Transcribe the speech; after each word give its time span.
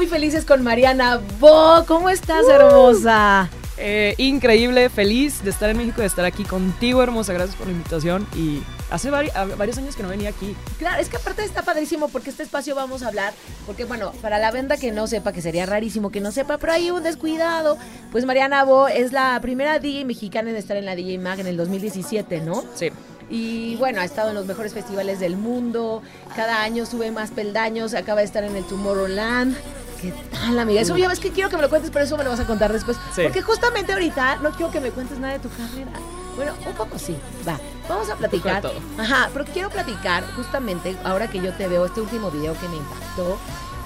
Muy 0.00 0.06
felices 0.06 0.46
con 0.46 0.62
Mariana 0.62 1.20
Bo. 1.38 1.84
¿Cómo 1.86 2.08
estás, 2.08 2.48
hermosa? 2.48 3.50
Eh, 3.76 4.14
increíble, 4.16 4.88
feliz 4.88 5.44
de 5.44 5.50
estar 5.50 5.68
en 5.68 5.76
México, 5.76 6.00
de 6.00 6.06
estar 6.06 6.24
aquí 6.24 6.42
contigo, 6.44 7.02
hermosa. 7.02 7.34
Gracias 7.34 7.54
por 7.54 7.66
la 7.66 7.74
invitación. 7.74 8.26
Y 8.34 8.62
hace 8.90 9.10
vari- 9.10 9.30
varios 9.58 9.76
años 9.76 9.96
que 9.96 10.02
no 10.02 10.08
venía 10.08 10.30
aquí. 10.30 10.56
Claro, 10.78 11.02
es 11.02 11.10
que 11.10 11.18
aparte 11.18 11.44
está 11.44 11.60
padrísimo 11.60 12.08
porque 12.08 12.30
este 12.30 12.42
espacio 12.44 12.74
vamos 12.74 13.02
a 13.02 13.08
hablar, 13.08 13.34
porque 13.66 13.84
bueno, 13.84 14.12
para 14.22 14.38
la 14.38 14.50
venda 14.50 14.78
que 14.78 14.90
no 14.90 15.06
sepa, 15.06 15.32
que 15.34 15.42
sería 15.42 15.66
rarísimo 15.66 16.10
que 16.10 16.22
no 16.22 16.32
sepa, 16.32 16.56
pero 16.56 16.72
hay 16.72 16.90
un 16.90 17.02
descuidado. 17.02 17.76
Pues 18.10 18.24
Mariana 18.24 18.64
Bo 18.64 18.88
es 18.88 19.12
la 19.12 19.38
primera 19.42 19.78
DJ 19.80 20.06
mexicana 20.06 20.48
en 20.48 20.56
estar 20.56 20.78
en 20.78 20.86
la 20.86 20.96
DJ 20.96 21.18
Mag 21.18 21.40
en 21.40 21.46
el 21.46 21.58
2017, 21.58 22.40
¿no? 22.40 22.64
Sí. 22.74 22.88
Y 23.32 23.76
bueno, 23.76 24.00
ha 24.00 24.04
estado 24.04 24.30
en 24.30 24.34
los 24.34 24.46
mejores 24.46 24.74
festivales 24.74 25.20
del 25.20 25.36
mundo. 25.36 26.02
Cada 26.34 26.62
año 26.62 26.84
sube 26.84 27.12
más 27.12 27.30
peldaños. 27.30 27.94
Acaba 27.94 28.20
de 28.22 28.26
estar 28.26 28.42
en 28.42 28.56
el 28.56 28.64
Tomorrowland. 28.64 29.56
¿Qué 30.00 30.12
tal, 30.32 30.58
amiga? 30.58 30.80
Eso 30.80 30.96
ya 30.96 31.08
ves 31.08 31.20
que 31.20 31.30
quiero 31.30 31.50
que 31.50 31.56
me 31.56 31.62
lo 31.62 31.68
cuentes, 31.68 31.90
pero 31.90 32.04
eso 32.04 32.16
me 32.16 32.24
lo 32.24 32.30
vas 32.30 32.40
a 32.40 32.46
contar 32.46 32.72
después. 32.72 32.96
Sí. 33.14 33.22
Porque 33.22 33.42
justamente 33.42 33.92
ahorita 33.92 34.36
no 34.36 34.50
quiero 34.52 34.70
que 34.72 34.80
me 34.80 34.90
cuentes 34.90 35.18
nada 35.18 35.34
de 35.34 35.38
tu 35.40 35.48
carrera. 35.50 35.90
Bueno, 36.36 36.52
un 36.66 36.74
poco 36.74 36.98
sí. 36.98 37.16
Va. 37.46 37.58
Vamos 37.88 38.08
a 38.08 38.16
platicar. 38.16 38.62
todo. 38.62 38.74
Ajá, 38.98 39.28
pero 39.32 39.44
quiero 39.44 39.68
platicar 39.68 40.24
justamente 40.36 40.96
ahora 41.04 41.28
que 41.28 41.40
yo 41.40 41.52
te 41.54 41.68
veo 41.68 41.84
este 41.86 42.00
último 42.00 42.30
video 42.30 42.54
que 42.58 42.68
me 42.68 42.76
impactó. 42.76 43.36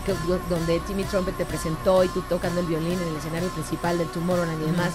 que- 0.05 0.15
donde 0.51 0.81
Timmy 0.81 1.03
Trumpet 1.05 1.35
te 1.35 1.47
presentó 1.47 2.05
y 2.05 2.09
tú 2.09 2.21
tocando 2.29 2.61
el 2.61 2.67
violín 2.67 2.93
en 3.01 3.09
el 3.09 3.17
escenario 3.17 3.49
principal 3.49 3.97
del 3.97 4.07
Tomorrowland 4.09 4.61
y 4.63 4.67
demás. 4.67 4.91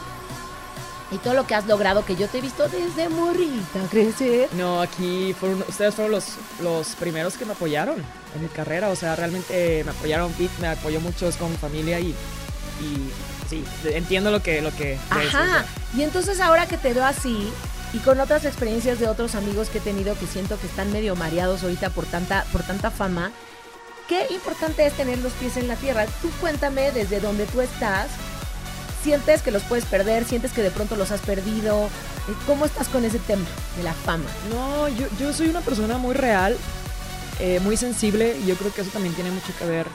Y 1.11 1.17
todo 1.17 1.33
lo 1.33 1.47
que 1.47 1.55
has 1.55 1.65
logrado, 1.65 2.05
que 2.05 2.15
yo 2.15 2.27
te 2.27 2.37
he 2.37 2.41
visto 2.41 2.67
desde 2.69 3.09
morrita 3.09 3.79
crecer. 3.89 4.47
No, 4.53 4.79
aquí 4.79 5.35
fueron, 5.39 5.63
ustedes 5.67 5.95
fueron 5.95 6.11
los, 6.11 6.33
los 6.61 6.89
primeros 6.95 7.35
que 7.35 7.45
me 7.45 7.53
apoyaron 7.53 7.97
en 8.35 8.41
mi 8.43 8.47
carrera. 8.47 8.89
O 8.89 8.95
sea, 8.95 9.15
realmente 9.15 9.83
me 9.83 9.91
apoyaron. 9.91 10.31
Pete 10.33 10.53
me 10.61 10.67
apoyó 10.67 10.99
mucho, 11.01 11.27
es 11.27 11.35
con 11.37 11.49
mi 11.49 11.57
familia 11.57 11.99
y, 11.99 12.09
y 12.79 13.11
sí, 13.49 13.63
entiendo 13.85 14.29
lo 14.29 14.43
que, 14.43 14.61
lo 14.61 14.69
que 14.75 14.99
o 15.09 15.13
Ajá. 15.15 15.29
sea. 15.31 15.65
Y 15.95 16.03
entonces 16.03 16.39
ahora 16.39 16.67
que 16.67 16.77
te 16.77 16.93
veo 16.93 17.05
así 17.05 17.51
y 17.91 17.97
con 17.99 18.19
otras 18.19 18.45
experiencias 18.45 18.99
de 18.99 19.07
otros 19.07 19.33
amigos 19.33 19.69
que 19.69 19.79
he 19.79 19.81
tenido 19.81 20.13
que 20.19 20.27
siento 20.27 20.59
que 20.59 20.67
están 20.67 20.91
medio 20.91 21.15
mareados 21.15 21.63
ahorita 21.63 21.89
por 21.89 22.05
tanta, 22.05 22.43
por 22.51 22.61
tanta 22.61 22.91
fama, 22.91 23.31
qué 24.07 24.27
importante 24.29 24.85
es 24.85 24.93
tener 24.93 25.17
los 25.17 25.33
pies 25.33 25.57
en 25.57 25.67
la 25.67 25.75
tierra. 25.75 26.05
Tú 26.21 26.29
cuéntame 26.39 26.91
desde 26.91 27.19
donde 27.19 27.47
tú 27.47 27.61
estás. 27.61 28.09
¿Sientes 29.03 29.41
que 29.41 29.51
los 29.51 29.63
puedes 29.63 29.85
perder? 29.85 30.25
¿Sientes 30.25 30.51
que 30.51 30.61
de 30.61 30.71
pronto 30.71 30.95
los 30.95 31.11
has 31.11 31.21
perdido? 31.21 31.85
Eh, 31.85 32.33
¿Cómo 32.45 32.65
estás 32.65 32.89
con 32.89 33.05
ese 33.05 33.19
tema 33.19 33.45
de 33.77 33.83
la 33.83 33.93
fama? 33.93 34.25
No, 34.53 34.87
yo, 34.89 35.07
yo 35.19 35.31
soy 35.33 35.47
una 35.47 35.61
persona 35.61 35.97
muy 35.97 36.13
real, 36.15 36.57
eh, 37.39 37.59
muy 37.61 37.77
sensible, 37.77 38.35
y 38.43 38.47
yo 38.47 38.55
creo 38.55 38.73
que 38.73 38.81
eso 38.81 38.89
también 38.91 39.15
tiene 39.15 39.31
mucho 39.31 39.53
que 39.57 39.65
ver. 39.65 39.87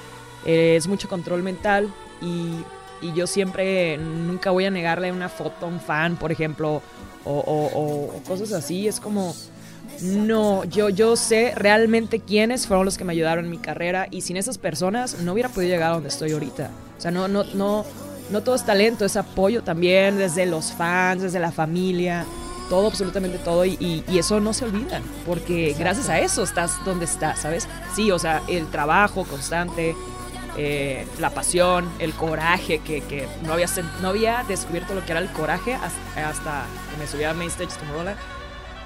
Eh, 0.47 0.77
es 0.77 0.87
mucho 0.87 1.09
control 1.09 1.43
mental 1.43 1.93
y, 2.23 2.55
y 3.01 3.13
yo 3.15 3.27
siempre 3.27 3.97
nunca 3.99 4.51
voy 4.51 4.65
a 4.67 4.71
negarle 4.71 5.11
una 5.13 5.29
foto 5.29 5.67
a 5.67 5.69
un 5.69 5.81
fan, 5.81 6.17
por 6.17 6.33
ejemplo, 6.33 6.81
o, 7.25 7.31
o- 7.33 7.67
o- 7.79 8.17
o 8.17 8.23
cosas 8.27 8.53
así. 8.53 8.89
Es 8.89 9.01
como, 9.01 9.35
no, 10.01 10.65
yo, 10.65 10.89
yo 10.89 11.17
sé 11.17 11.53
realmente 11.57 12.21
quiénes 12.21 12.67
fueron 12.67 12.85
los 12.87 12.97
que 12.99 13.05
me 13.05 13.13
ayudaron 13.13 13.45
en 13.47 13.51
mi 13.51 13.59
carrera 13.59 14.07
y 14.11 14.23
sin 14.23 14.37
esas 14.39 14.57
personas 14.59 15.19
no 15.21 15.33
hubiera 15.35 15.49
podido 15.51 15.71
llegar 15.73 15.91
a 15.91 15.95
donde 15.95 16.09
estoy 16.09 16.33
ahorita. 16.33 16.71
O 16.99 17.01
sea, 17.01 17.11
no, 17.11 17.29
no, 17.29 17.45
no, 17.55 17.85
no 18.31 18.43
todo 18.43 18.55
es 18.55 18.65
talento, 18.65 19.05
es 19.05 19.17
apoyo 19.17 19.63
también 19.63 20.17
desde 20.19 20.47
los 20.47 20.73
fans, 20.73 21.23
desde 21.23 21.39
la 21.41 21.53
familia 21.53 22.25
todo, 22.71 22.87
absolutamente 22.87 23.37
todo, 23.39 23.65
y, 23.67 23.77
y- 23.79 24.03
y 24.09 24.19
eso 24.19 24.41
no 24.41 24.55
se 24.55 24.65
olvida, 24.65 25.03
porque 25.27 25.77
gracias 25.79 26.09
a 26.09 26.19
eso 26.21 26.43
estás 26.43 26.83
donde 26.87 27.05
estás, 27.05 27.41
¿sabes? 27.41 27.69
Sí, 27.95 28.11
o 28.11 28.19
sea, 28.19 28.41
el 28.49 28.67
trabajo 28.69 29.25
constante, 29.25 29.95
eh, 30.57 31.07
la 31.21 31.29
pasión, 31.31 31.87
el 31.99 32.15
coraje, 32.15 32.79
que, 32.79 33.03
que 33.03 33.29
no, 33.45 33.53
había, 33.53 33.67
no 34.01 34.09
había 34.09 34.45
descubierto 34.49 34.95
lo 34.95 35.05
que 35.05 35.13
era 35.13 35.21
el 35.21 35.29
coraje 35.29 35.75
hasta, 35.75 36.31
hasta 36.31 36.65
que 36.91 36.97
me 37.03 37.07
subí 37.07 37.25
a 37.25 37.35
Main 37.35 37.51
Stage 37.51 37.77
Tomorrowland. 37.79 38.17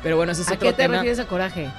Pero 0.03 0.17
bueno, 0.17 0.33
ese 0.33 0.43
es 0.43 0.49
¿A 0.49 0.55
otro 0.55 0.67
qué 0.69 0.73
te 0.73 0.83
tema. 0.83 0.95
refieres 0.97 1.21
a 1.21 1.27
coraje? 1.29 1.71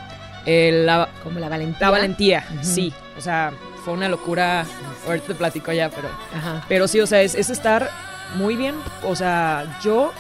Eh, 0.46 0.84
la, 0.86 1.10
Como 1.22 1.40
la 1.40 1.50
valentía. 1.50 1.88
la 1.88 1.92
valentía, 1.92 2.46
sí. 2.62 2.94
O 3.18 3.22
sea, 3.22 3.52
fue 3.84 3.94
una 3.94 4.10
locura. 4.10 4.66
Ahorita 5.08 5.28
te 5.28 5.36
platico 5.36 5.72
ya, 5.72 5.90
pero. 5.90 6.10
Ajá. 6.36 6.64
Pero 6.68 6.88
sí, 6.88 7.00
o 7.00 7.08
sea, 7.08 7.22
es, 7.22 7.36
es 7.36 7.50
estar 7.50 7.90
muy 8.36 8.56
bien. 8.56 8.76
O 9.04 9.16
sea, 9.16 9.80
yo 9.84 10.12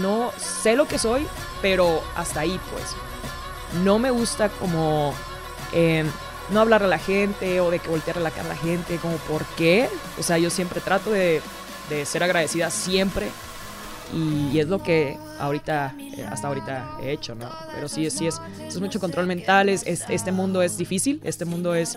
no 0.00 0.32
sé 0.38 0.74
lo 0.76 0.86
que 0.88 0.98
soy, 0.98 1.26
pero 1.60 2.02
hasta 2.16 2.40
ahí, 2.40 2.58
pues. 2.72 2.84
No 3.84 3.98
me 3.98 4.10
gusta 4.10 4.48
como 4.48 5.14
eh, 5.72 6.04
no 6.50 6.60
hablarle 6.60 6.86
a 6.86 6.90
la 6.90 6.98
gente 6.98 7.60
o 7.60 7.70
de 7.70 7.78
que 7.78 7.88
voltearle 7.88 8.22
la 8.22 8.30
cara 8.30 8.44
a 8.46 8.48
la 8.48 8.56
gente, 8.56 8.96
como 8.96 9.16
por 9.16 9.44
qué. 9.56 9.88
O 10.18 10.22
sea, 10.22 10.38
yo 10.38 10.50
siempre 10.50 10.80
trato 10.80 11.10
de, 11.10 11.40
de 11.88 12.04
ser 12.04 12.22
agradecida 12.22 12.70
siempre. 12.70 13.28
Y, 14.14 14.50
y 14.52 14.60
es 14.60 14.68
lo 14.68 14.82
que 14.82 15.16
ahorita, 15.40 15.94
eh, 15.98 16.26
hasta 16.30 16.48
ahorita 16.48 16.96
he 17.02 17.12
hecho, 17.12 17.34
¿no? 17.34 17.48
Pero 17.74 17.88
sí, 17.88 18.10
sí 18.10 18.26
es, 18.26 18.38
es 18.66 18.78
mucho 18.78 19.00
control 19.00 19.26
mental, 19.26 19.70
es, 19.70 19.86
es- 19.86 20.04
este 20.10 20.32
mundo 20.32 20.60
es 20.60 20.76
difícil, 20.76 21.18
este 21.24 21.46
mundo 21.46 21.74
es, 21.74 21.96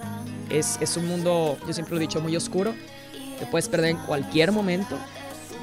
es, 0.49 0.77
es 0.81 0.97
un 0.97 1.07
mundo, 1.07 1.57
yo 1.67 1.73
siempre 1.73 1.93
lo 1.95 1.97
he 1.99 2.01
dicho, 2.01 2.21
muy 2.21 2.35
oscuro, 2.35 2.73
te 3.39 3.45
puedes 3.47 3.67
perder 3.69 3.91
en 3.91 3.97
cualquier 3.97 4.51
momento. 4.51 4.95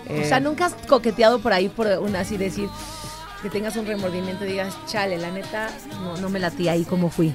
O 0.09 0.12
Eh, 0.12 0.25
sea, 0.28 0.41
nunca 0.41 0.66
has 0.66 0.75
coqueteado 0.87 1.41
por 1.41 1.53
ahí 1.53 1.69
por 1.69 1.87
una 1.87 2.20
así 2.20 2.37
decir 2.37 2.69
que 3.42 3.50
tengas 3.50 3.76
un 3.76 3.87
remordimiento 3.87 4.44
y 4.44 4.48
digas, 4.48 4.75
chale, 4.87 5.19
la 5.19 5.31
neta, 5.31 5.69
no, 6.03 6.16
no 6.16 6.28
me 6.28 6.38
latí 6.38 6.69
ahí 6.69 6.84
como 6.84 7.09
fui 7.10 7.32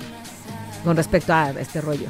con 0.83 0.95
respecto 0.95 1.33
a 1.33 1.51
este 1.51 1.81
rollo. 1.81 2.07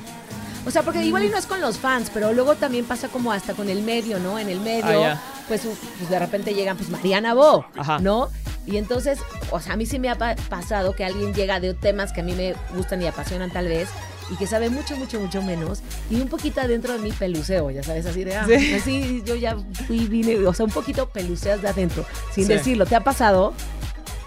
O 0.66 0.72
sea, 0.72 0.84
porque 0.84 1.02
igual 1.04 1.24
y 1.24 1.30
no 1.30 1.38
es 1.38 1.46
con 1.46 1.62
los 1.62 1.78
fans, 1.78 2.12
pero 2.14 2.34
luego 2.34 2.56
también 2.56 2.84
pasa 2.86 3.08
como 3.08 3.32
hasta 3.32 3.54
con 3.54 3.70
el 3.70 3.82
medio, 3.84 4.20
¿no? 4.20 4.38
En 4.38 4.50
el 4.50 4.60
medio, 4.60 4.86
Ah, 4.86 5.14
ya. 5.14 5.22
pues, 5.48 5.62
pues 5.98 6.10
de 6.10 6.20
repente 6.20 6.54
llegan, 6.54 6.76
pues 6.76 6.90
Mariana 6.90 7.34
Bo, 7.34 7.66
Ajá. 7.78 8.00
¿no? 8.00 8.28
Y 8.66 8.76
entonces, 8.76 9.20
o 9.52 9.62
sea, 9.62 9.74
a 9.74 9.78
mí 9.78 9.86
sí 9.86 9.98
me 9.98 10.10
ha 10.10 10.16
pa- 10.18 10.36
pasado 10.50 10.94
que 10.94 11.06
alguien 11.06 11.34
llega 11.34 11.62
de 11.62 11.74
temas 11.74 12.12
que 12.12 12.20
a 12.20 12.24
mí 12.24 12.34
me 12.34 12.54
gustan 12.76 13.02
y 13.02 13.08
apasionan 13.08 13.50
tal 13.50 13.68
vez, 13.70 13.88
y 14.32 14.36
que 14.36 14.48
sabe 14.48 14.70
mucho, 14.70 14.96
mucho, 14.98 15.20
mucho 15.20 15.42
menos, 15.42 15.82
y 16.10 16.16
un 16.22 16.28
poquito 16.28 16.62
adentro 16.62 16.94
de 16.94 17.00
mí 17.00 17.12
peluceo, 17.12 17.70
ya 17.72 17.84
sabes, 17.84 18.06
así 18.06 18.24
de, 18.24 18.36
ah, 18.36 18.46
Sí. 18.48 18.74
así 18.74 19.24
yo 19.26 19.36
ya 19.36 19.58
fui, 19.88 20.06
vine, 20.08 20.38
o 20.46 20.54
sea, 20.54 20.66
un 20.66 20.72
poquito 20.72 21.10
peluceas 21.10 21.62
de 21.62 21.70
adentro, 21.70 22.06
sin 22.34 22.46
Sí. 22.48 22.54
decirlo. 22.54 22.86
¿Te 22.86 22.96
ha 22.96 23.04
pasado? 23.04 23.54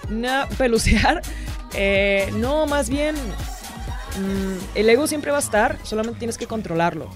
No, 0.09 0.47
pelucear. 0.59 1.22
eh, 1.75 2.28
no, 2.37 2.66
más 2.66 2.88
bien. 2.91 3.15
mm, 4.19 4.77
el 4.77 4.88
ego 4.91 5.06
siempre 5.06 5.31
va 5.31 5.37
a 5.37 5.41
estar, 5.41 5.78
solamente 5.84 6.19
tienes 6.19 6.37
que 6.37 6.47
controlarlo. 6.47 7.09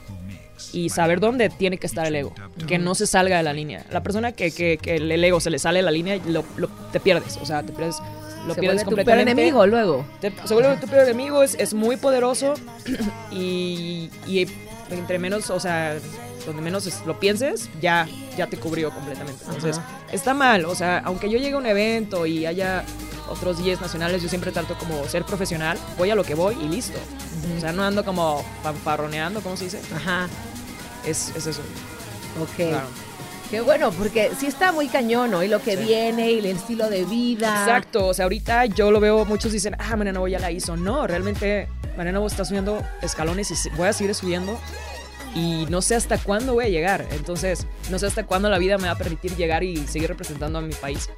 Y 0.73 0.89
saber 0.91 1.19
dónde 1.21 1.51
tiene 1.51 1.79
que 1.79 1.87
estar 1.87 2.07
el 2.07 2.15
ego. 2.17 2.33
Que 2.67 2.79
no 2.79 2.95
se 2.95 3.07
salga 3.07 3.37
de 3.37 3.43
la 3.43 3.53
línea. 3.53 3.85
La 3.91 4.03
persona 4.03 4.33
que, 4.33 4.51
que- 4.53 4.79
que 4.79 4.97
el 4.97 5.25
ego 5.25 5.41
se 5.41 5.51
le 5.51 5.59
sale 5.59 5.81
de 5.81 5.83
la 5.85 5.91
línea, 5.91 6.19
lo, 6.27 6.45
lo- 6.57 6.69
te 6.93 7.01
pierdes. 7.01 7.37
O 7.43 7.47
sea, 7.47 7.63
te 7.63 7.73
pierdes. 7.73 7.97
Lo 8.47 8.55
Se 8.55 8.61
pierdes 8.61 8.85
vuelve 8.85 9.03
tu 9.03 9.07
peor 9.07 9.19
enemigo 9.21 9.67
luego. 9.67 10.05
Te- 10.21 10.33
se 10.45 10.55
vuelve 10.55 10.77
tu 10.77 10.87
peor 10.87 11.05
enemigo, 11.09 11.43
es, 11.43 11.55
es 11.59 11.73
muy 11.75 11.97
poderoso. 11.97 12.55
y, 13.31 14.11
y 14.27 14.47
entre 14.91 15.19
menos, 15.19 15.51
o 15.51 15.59
sea, 15.61 15.97
donde 16.47 16.61
menos 16.63 16.89
lo 17.07 17.19
pienses, 17.19 17.71
ya, 17.81 18.07
ya 18.37 18.47
te 18.47 18.57
cubrió 18.59 18.91
completamente. 18.91 19.43
Entonces, 19.47 19.79
Ajá. 19.79 19.89
está 20.13 20.35
mal. 20.35 20.65
O 20.67 20.75
sea, 20.75 20.99
aunque 21.05 21.31
yo 21.31 21.39
llegue 21.39 21.55
a 21.55 21.59
un 21.59 21.67
evento 21.67 22.27
y 22.27 22.45
haya 22.47 22.85
otros 23.31 23.63
10 23.63 23.81
nacionales, 23.81 24.23
yo 24.23 24.29
siempre 24.29 24.53
trato 24.53 24.75
como 24.77 25.07
ser 25.09 25.25
profesional, 25.25 25.79
voy 25.97 26.11
a 26.11 26.15
lo 26.15 26.25
que 26.25 26.35
voy 26.35 26.57
y 26.63 26.69
listo. 26.69 26.99
O 27.57 27.61
sea, 27.61 27.73
no 27.73 27.83
ando 27.83 28.05
como 28.05 28.45
fanfarroneando, 28.63 29.41
¿cómo 29.41 29.57
se 29.57 29.65
dice? 29.65 29.81
Ajá, 29.95 30.29
Es, 31.07 31.33
es 31.35 31.47
eso. 31.47 31.63
ok. 32.41 32.57
Claro. 32.57 32.87
Qué 33.51 33.61
bueno, 33.61 33.93
porque 33.93 34.33
sí 34.39 34.47
está 34.47 34.73
muy 34.73 34.89
cañón, 34.89 35.31
¿no? 35.31 35.43
Y 35.43 35.49
lo 35.49 35.61
que 35.63 35.77
Sí. 35.77 35.85
viene, 35.85 36.33
y 36.33 36.39
el 36.39 36.47
estilo 36.47 36.89
de 36.89 37.05
vida. 37.05 37.49
Exacto, 37.65 38.07
o 38.09 38.15
sea, 38.15 38.25
ahorita 38.25 38.67
yo 38.67 38.91
lo 38.91 39.01
veo, 39.01 39.25
muchos 39.25 39.53
dicen, 39.53 39.77
ah, 39.79 39.97
Mariana 39.97 40.19
Bo 40.19 40.29
ya 40.29 40.39
la 40.41 40.51
hizo. 40.51 40.77
No, 40.77 41.07
realmente 41.07 41.69
Mariana 41.97 42.19
Bo 42.19 42.27
está 42.27 42.45
subiendo 42.45 42.83
escalones 43.03 43.51
y 43.51 43.71
voy 43.77 43.89
a 43.89 43.93
seguir 43.93 44.15
subiendo 44.15 44.59
y 45.35 45.67
no 45.69 45.83
sé 45.83 45.95
hasta 45.95 46.19
cuándo 46.19 46.55
voy 46.55 46.65
a 46.65 46.69
llegar. 46.69 47.07
Entonces, 47.13 47.67
no 47.91 47.99
sé 47.99 48.07
hasta 48.07 48.25
cuándo 48.25 48.49
la 48.49 48.59
vida 48.59 48.79
me 48.79 48.87
va 48.87 48.93
a 48.93 48.99
permitir 48.99 49.37
llegar 49.37 49.63
y 49.63 49.77
seguir 49.87 50.09
representando 50.09 50.59
a 50.59 50.63
mi 50.63 50.75
país, 50.75 51.09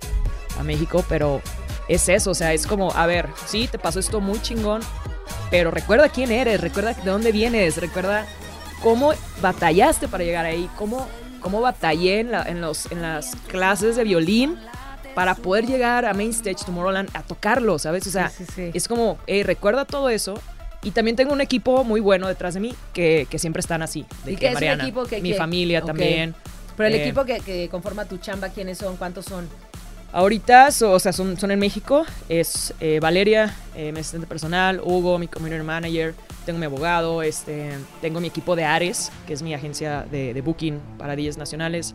a 0.58 0.62
México, 0.62 1.04
pero 1.08 1.40
es 1.88 2.08
eso, 2.08 2.32
o 2.32 2.34
sea, 2.34 2.52
es 2.52 2.66
como, 2.66 2.92
a 2.92 3.06
ver, 3.06 3.28
sí, 3.46 3.68
te 3.70 3.78
pasó 3.78 4.00
esto 4.00 4.20
muy 4.20 4.42
chingón, 4.42 4.82
pero 5.50 5.70
recuerda 5.70 6.08
quién 6.08 6.32
eres, 6.32 6.60
recuerda 6.60 6.92
de 6.94 7.10
dónde 7.10 7.30
vienes, 7.30 7.76
recuerda 7.76 8.26
cómo 8.82 9.12
batallaste 9.40 10.08
para 10.08 10.24
llegar 10.24 10.44
ahí, 10.44 10.68
cómo, 10.76 11.06
cómo 11.46 11.60
batallé 11.60 12.18
en, 12.18 12.34
en, 12.34 12.60
los, 12.60 12.90
en 12.90 13.02
las 13.02 13.36
clases 13.46 13.94
de 13.94 14.02
violín 14.02 14.58
para 15.14 15.36
poder 15.36 15.64
llegar 15.64 16.04
a 16.04 16.12
Main 16.12 16.30
Stage 16.30 16.64
Tomorrowland 16.66 17.08
a 17.14 17.22
tocarlo, 17.22 17.78
¿sabes? 17.78 18.04
O 18.08 18.10
sea, 18.10 18.32
es 18.56 18.88
como, 18.88 19.16
hey, 19.28 19.44
recuerda 19.44 19.84
todo 19.84 20.08
eso. 20.08 20.42
Y 20.82 20.90
también 20.90 21.14
tengo 21.14 21.32
un 21.32 21.40
equipo 21.40 21.84
muy 21.84 22.00
bueno 22.00 22.26
detrás 22.26 22.54
de 22.54 22.60
mí 22.60 22.74
que, 22.92 23.28
que 23.30 23.38
siempre 23.38 23.60
están 23.60 23.80
así. 23.80 24.04
De 24.24 24.32
¿Y 24.32 24.36
que, 24.36 24.48
es 24.48 24.60
el 24.60 24.80
equipo 24.80 25.04
que, 25.04 25.20
Mi 25.20 25.34
familia 25.34 25.82
también. 25.82 26.34
Pero 26.76 26.88
el 26.88 26.96
eh, 26.96 27.04
equipo 27.04 27.24
que, 27.24 27.38
que 27.38 27.68
conforma 27.68 28.06
tu 28.06 28.18
chamba, 28.18 28.48
¿quiénes 28.48 28.78
son? 28.78 28.96
¿Cuántos 28.96 29.26
son? 29.26 29.48
Ahorita, 30.12 30.68
o 30.68 30.98
sea, 30.98 31.12
son, 31.12 31.36
son 31.36 31.50
en 31.50 31.58
México. 31.58 32.04
Es 32.28 32.74
eh, 32.80 33.00
Valeria, 33.00 33.54
eh, 33.74 33.92
mi 33.92 34.00
asistente 34.00 34.26
personal, 34.26 34.80
Hugo, 34.82 35.18
mi 35.18 35.28
community 35.28 35.62
manager, 35.62 36.14
tengo 36.44 36.58
mi 36.58 36.66
abogado, 36.66 37.22
este, 37.22 37.72
tengo 38.00 38.20
mi 38.20 38.28
equipo 38.28 38.56
de 38.56 38.64
Ares, 38.64 39.10
que 39.26 39.34
es 39.34 39.42
mi 39.42 39.52
agencia 39.52 40.06
de, 40.10 40.32
de 40.32 40.40
booking 40.40 40.80
para 40.98 41.16
días 41.16 41.36
nacionales. 41.36 41.94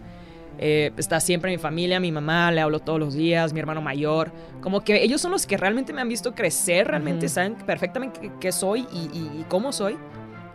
Eh, 0.63 0.91
está 0.97 1.19
siempre 1.19 1.49
mi 1.49 1.57
familia, 1.57 1.99
mi 1.99 2.11
mamá, 2.11 2.51
le 2.51 2.61
hablo 2.61 2.79
todos 2.79 2.99
los 2.99 3.15
días, 3.15 3.51
mi 3.51 3.59
hermano 3.59 3.81
mayor. 3.81 4.31
Como 4.61 4.81
que 4.81 5.03
ellos 5.03 5.19
son 5.19 5.31
los 5.31 5.47
que 5.47 5.57
realmente 5.57 5.91
me 5.91 6.01
han 6.01 6.09
visto 6.09 6.35
crecer, 6.35 6.87
realmente 6.87 7.29
saben 7.29 7.55
perfectamente 7.55 8.31
qué, 8.39 8.51
soy 8.51 8.81
y, 8.91 9.43
cómo 9.47 9.71
soy. 9.71 9.97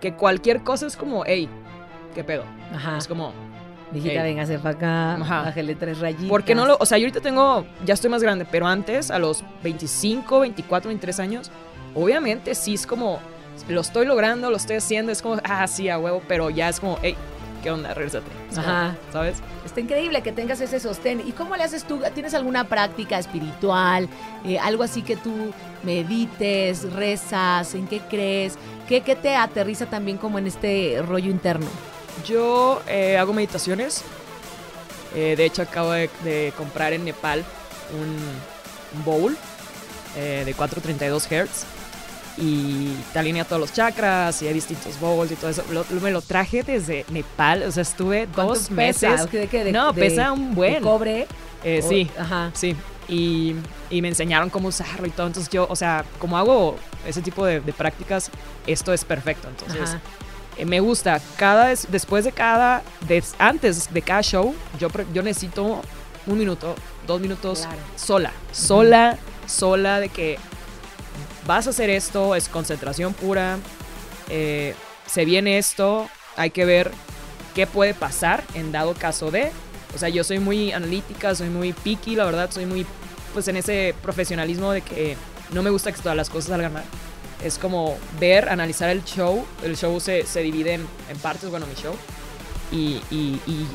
Que 0.00 0.14
cualquier 0.14 0.62
cosa 0.62 0.87
es 0.87 0.97
como, 0.97 1.25
hey, 1.26 1.49
¿qué 2.14 2.23
pedo? 2.23 2.44
Ajá. 2.73 2.99
Es 2.99 3.09
como, 3.09 3.32
Mijita, 3.97 4.23
venga, 4.23 4.45
se 4.45 4.59
para 4.59 4.77
acá, 4.77 5.17
bájale 5.19 5.75
tres 5.75 6.01
rayitas. 6.01 6.27
Porque 6.27 6.55
no 6.55 6.67
lo, 6.67 6.77
o 6.79 6.85
sea, 6.85 6.99
yo 6.99 7.05
ahorita 7.05 7.21
tengo, 7.21 7.67
ya 7.85 7.95
estoy 7.95 8.11
más 8.11 8.23
grande, 8.23 8.47
pero 8.51 8.67
antes, 8.67 9.11
a 9.11 9.19
los 9.19 9.43
25, 9.63 10.41
24, 10.41 10.89
23 10.89 11.21
años, 11.21 11.51
obviamente 11.95 12.55
sí 12.55 12.75
es 12.75 12.87
como, 12.87 13.21
lo 13.69 13.81
estoy 13.81 14.07
logrando, 14.07 14.51
lo 14.51 14.57
estoy 14.57 14.77
haciendo, 14.77 15.13
es 15.13 15.23
como, 15.23 15.41
ah, 15.45 15.67
sí, 15.67 15.89
a 15.89 15.99
huevo, 15.99 16.23
pero 16.29 16.51
ya 16.51 16.69
es 16.69 16.79
como, 16.79 16.99
hey, 17.03 17.17
¿qué 17.63 17.71
onda? 17.71 17.95
Regresate. 17.95 18.27
Ajá. 18.55 18.95
¿Sabes? 19.13 19.39
Está 19.65 19.81
increíble 19.81 20.23
que 20.23 20.31
tengas 20.31 20.61
ese 20.61 20.79
sostén. 20.79 21.27
¿Y 21.27 21.33
cómo 21.33 21.57
le 21.57 21.65
haces 21.65 21.85
tú? 21.85 22.01
¿Tienes 22.15 22.35
alguna 22.35 22.65
práctica 22.65 23.19
espiritual? 23.19 24.09
Eh, 24.45 24.59
algo 24.59 24.83
así 24.83 25.03
que 25.03 25.17
tú 25.17 25.53
medites, 25.83 26.93
rezas, 26.93 27.75
en 27.75 27.87
qué 27.87 28.01
crees? 28.11 28.59
¿Qué, 28.87 29.01
¿Qué 29.01 29.17
te 29.17 29.35
aterriza 29.35 29.87
también 29.87 30.19
como 30.19 30.39
en 30.39 30.47
este 30.47 31.03
rollo 31.07 31.31
interno? 31.31 31.67
Yo 32.25 32.83
eh, 32.89 33.17
hago 33.17 33.33
meditaciones. 33.33 34.03
Eh, 35.15 35.35
de 35.37 35.45
hecho, 35.45 35.63
acabo 35.63 35.93
de, 35.93 36.53
comprar 36.57 36.93
en 36.93 37.05
Nepal 37.05 37.45
un, 38.01 39.05
bowl 39.05 39.37
eh, 40.17 40.43
de 40.45 40.55
432 40.55 41.27
Hz. 41.27 41.65
Y 42.39 42.93
te 43.13 43.19
alinea 43.19 43.45
todos 43.45 43.61
los 43.61 43.73
chakras 43.73 44.43
y 44.43 44.49
hay 44.49 44.53
distintos 44.53 45.01
bowls 45.01 45.33
y 45.33 45.37
todo 45.37 45.51
eso. 45.51 45.65
me 46.03 46.11
lo 46.11 46.21
traje 46.21 46.63
desde 46.63 47.07
Nepal. 47.09 47.63
O 47.63 47.73
sea, 47.73 47.83
estuve 47.83 48.27
dos 48.27 48.71
meses. 48.71 49.27
no, 49.73 49.95
pesa 49.95 50.33
un 50.33 50.55
buen. 50.55 50.83
cobre? 50.83 51.27
sí, 51.62 52.11
Ajá. 52.19 52.51
sí. 52.55 52.77
Y, 53.09 53.55
me 53.91 54.09
enseñaron 54.09 54.51
cómo 54.51 54.69
usarlo 54.69 55.07
y 55.07 55.11
todo. 55.11 55.27
Entonces 55.27 55.51
yo, 55.51 55.67
o 55.69 55.77
sea, 55.77 56.05
como 56.19 56.37
hago 56.37 56.77
ese 57.07 57.23
tipo 57.23 57.47
de, 57.47 57.61
prácticas, 57.61 58.31
esto 58.67 58.93
es 58.93 59.05
perfecto. 59.05 59.49
Entonces, 59.49 59.95
eh, 59.95 59.99
me 60.64 60.81
gusta. 60.81 61.20
Cada 61.37 61.75
después 61.88 62.25
de 62.25 62.32
cada, 62.32 62.82
antes 63.38 63.93
de 63.93 64.03
cada 64.03 64.23
show, 64.23 64.55
yo, 64.79 64.88
yo 65.12 65.23
necesito 65.23 65.82
un 66.26 66.38
minuto, 66.38 66.75
dos 67.06 67.20
minutos 67.20 67.67
sola, 67.97 68.32
sola, 68.53 69.19
sola 69.47 70.00
de 70.00 70.08
que 70.08 70.38
vas 71.47 71.67
a 71.67 71.70
hacer 71.70 71.91
esto, 71.91 72.35
es 72.35 72.49
concentración 72.49 73.14
pura, 73.14 73.58
eh, 74.29 74.75
se 75.06 75.25
viene 75.25 75.58
esto, 75.58 76.08
hay 76.37 76.50
que 76.50 76.64
ver 76.64 76.91
qué 77.55 77.67
puede 77.67 77.94
pasar 77.94 78.43
en 78.55 78.73
dado 78.73 78.94
caso 78.94 79.31
de. 79.31 79.52
O 79.94 79.99
sea, 79.99 80.09
yo 80.09 80.25
soy 80.25 80.41
muy 80.41 80.73
analítica, 80.73 81.35
soy 81.35 81.49
muy 81.49 81.73
picky, 81.73 82.17
la 82.17 82.25
verdad, 82.25 82.50
soy 82.50 82.67
muy, 82.67 82.85
pues 83.32 83.49
en 83.49 83.56
ese 83.56 83.94
profesionalismo 84.02 84.73
de 84.73 84.82
que 84.82 85.17
no 85.52 85.62
me 85.62 85.70
gusta 85.70 85.93
que 85.93 86.02
todas 86.02 86.17
las 86.17 86.29
cosas 86.29 86.50
salgan 86.50 86.73
mal 86.73 86.85
es 87.43 87.59
como 87.59 87.97
ver, 88.19 88.49
analizar 88.49 88.88
el 88.91 89.05
show. 89.05 89.44
El 89.62 89.77
show 89.77 89.99
se, 90.00 90.25
divide 90.43 90.75
en, 90.75 91.19
partes, 91.23 91.50
bueno, 91.50 91.67
mi 91.67 91.75
show. 91.75 91.94
Y, 92.73 93.00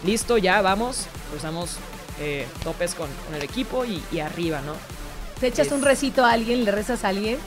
listo, 0.03 0.37
ya 0.37 0.61
vamos. 0.61 1.07
Cruzamos 1.29 1.77
eh, 2.19 2.47
topes 2.63 2.95
con, 2.95 3.09
el 3.35 3.43
equipo 3.43 3.85
y, 3.85 4.19
arriba, 4.19 4.61
¿no? 4.61 4.73
¿Te 5.39 5.47
echas 5.47 5.71
un 5.71 5.81
recito 5.81 6.23
a 6.23 6.31
alguien? 6.31 6.65
¿Le 6.65 6.71
rezas 6.71 7.03
a 7.03 7.09
alguien? 7.09 7.37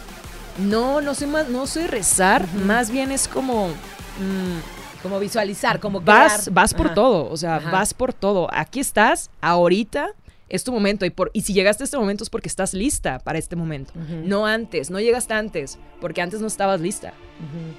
No, 0.59 1.01
no 1.01 1.15
soy, 1.15 1.29
más, 1.29 1.49
no 1.49 1.67
soy 1.67 1.87
rezar. 1.87 2.47
Más 2.55 2.91
bien 2.91 3.13
es 3.13 3.29
como... 3.29 3.69
Mm, 3.69 4.59
como 5.03 5.21
visualizar, 5.21 5.81
como 5.81 6.01
vas, 6.01 6.51
vas 6.51 6.73
por 6.73 6.95
todo, 6.95 7.31
o 7.31 7.37
sea, 7.37 7.59
vas 7.59 7.93
por 7.93 8.15
todo. 8.15 8.49
Aquí 8.51 8.81
estás, 8.81 9.29
ahorita, 9.43 10.15
es 10.55 10.63
tu 10.63 10.71
momento 10.71 11.05
y, 11.05 11.11
por, 11.11 11.33
y 11.33 11.41
si 11.41 11.53
llegaste 11.53 11.83
a 11.83 11.87
este 11.87 11.99
momento 11.99 12.23
es 12.23 12.31
porque 12.31 12.47
estás 12.47 12.75
lista 12.75 13.19
para 13.19 13.41
este 13.41 13.57
momento. 13.57 13.93
No 14.25 14.47
antes, 14.47 14.89
no 14.89 15.01
llegaste 15.01 15.35
antes, 15.35 15.81
porque 16.01 16.23
antes 16.23 16.41
no 16.41 16.47
estabas 16.47 16.81
lista. 16.81 17.13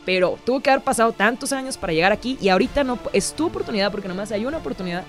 Pero 0.06 0.38
tuvo 0.46 0.60
que 0.60 0.72
haber 0.72 0.84
pasado 0.84 1.14
tantos 1.14 1.54
años 1.54 1.78
para 1.78 1.94
llegar 1.94 2.12
aquí 2.12 2.38
y 2.42 2.50
ahorita 2.50 2.84
no 2.84 3.00
es 3.14 3.32
tu 3.32 3.46
oportunidad 3.46 3.92
porque 3.92 4.10
nomás 4.10 4.34
hay 4.34 4.46
una 4.46 4.58
oportunidad 4.58 5.06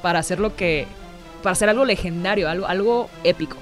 para 0.00 0.20
hacer 0.20 0.40
lo 0.40 0.56
que, 0.56 0.86
para 1.42 1.52
hacer 1.52 1.68
algo 1.68 1.84
legendario, 1.84 2.48
algo, 2.48 2.66
algo 2.66 3.10
épico. 3.24 3.58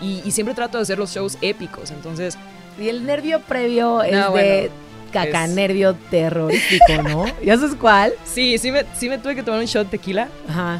Y, 0.00 0.30
siempre 0.30 0.54
trato 0.54 0.78
de 0.78 0.82
hacer 0.82 0.98
los 0.98 1.12
shows 1.12 1.38
épicos, 1.42 1.90
entonces... 1.90 2.38
Y 2.80 2.88
el 2.88 3.04
nervio 3.04 3.40
previo 3.40 4.02
es 4.02 4.32
de 4.32 4.70
caca 5.12 5.46
nervio 5.46 5.94
terrorífico, 6.10 7.02
¿no? 7.02 7.24
¿Ya 7.44 7.56
sabes 7.56 7.74
cuál? 7.76 8.12
Sí, 8.24 8.58
sí 8.58 8.72
me, 8.72 8.84
sí 8.96 9.08
me 9.08 9.18
tuve 9.18 9.34
que 9.34 9.42
tomar 9.42 9.60
un 9.60 9.66
shot 9.66 9.84
de 9.84 9.98
tequila 9.98 10.28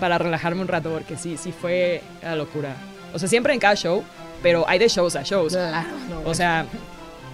para 0.01 0.19
relajarme 0.19 0.63
un 0.63 0.69
rato 0.69 0.91
porque 0.91 1.17
sí, 1.17 1.37
sí 1.37 1.53
fue 1.53 2.03
la 2.23 2.35
locura. 2.35 2.75
O 3.15 3.19
sea, 3.19 3.29
siempre 3.29 3.53
en 3.53 3.61
cada 3.61 3.75
show, 3.75 4.03
pero 4.43 4.69
hay 4.69 4.79
de 4.79 4.89
shows 4.89 5.17
a 5.17 5.23
shows. 5.23 5.53
Claro, 5.53 5.87
o 6.25 6.35
sea, 6.35 6.67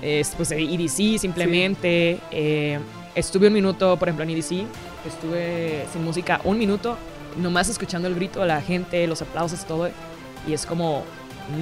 es, 0.03 0.35
pues 0.37 0.51
EDC 0.51 1.19
simplemente. 1.19 2.19
Eh, 2.31 2.79
estuve 3.15 3.49
un 3.49 3.53
minuto, 3.53 3.97
por 3.97 4.09
ejemplo, 4.09 4.25
en 4.25 4.31
EDC, 4.31 4.67
estuve 5.07 5.87
sin 5.93 6.05
música 6.05 6.41
un 6.45 6.59
minuto, 6.59 6.97
nomás 7.37 7.69
escuchando 7.69 8.09
el 8.09 8.15
grito 8.15 8.41
de 8.41 8.47
la 8.47 8.61
gente, 8.61 9.07
los 9.07 9.23
aplausos, 9.23 9.65
todo. 9.65 9.89
Y 10.47 10.53
es 10.53 10.67
como, 10.67 11.05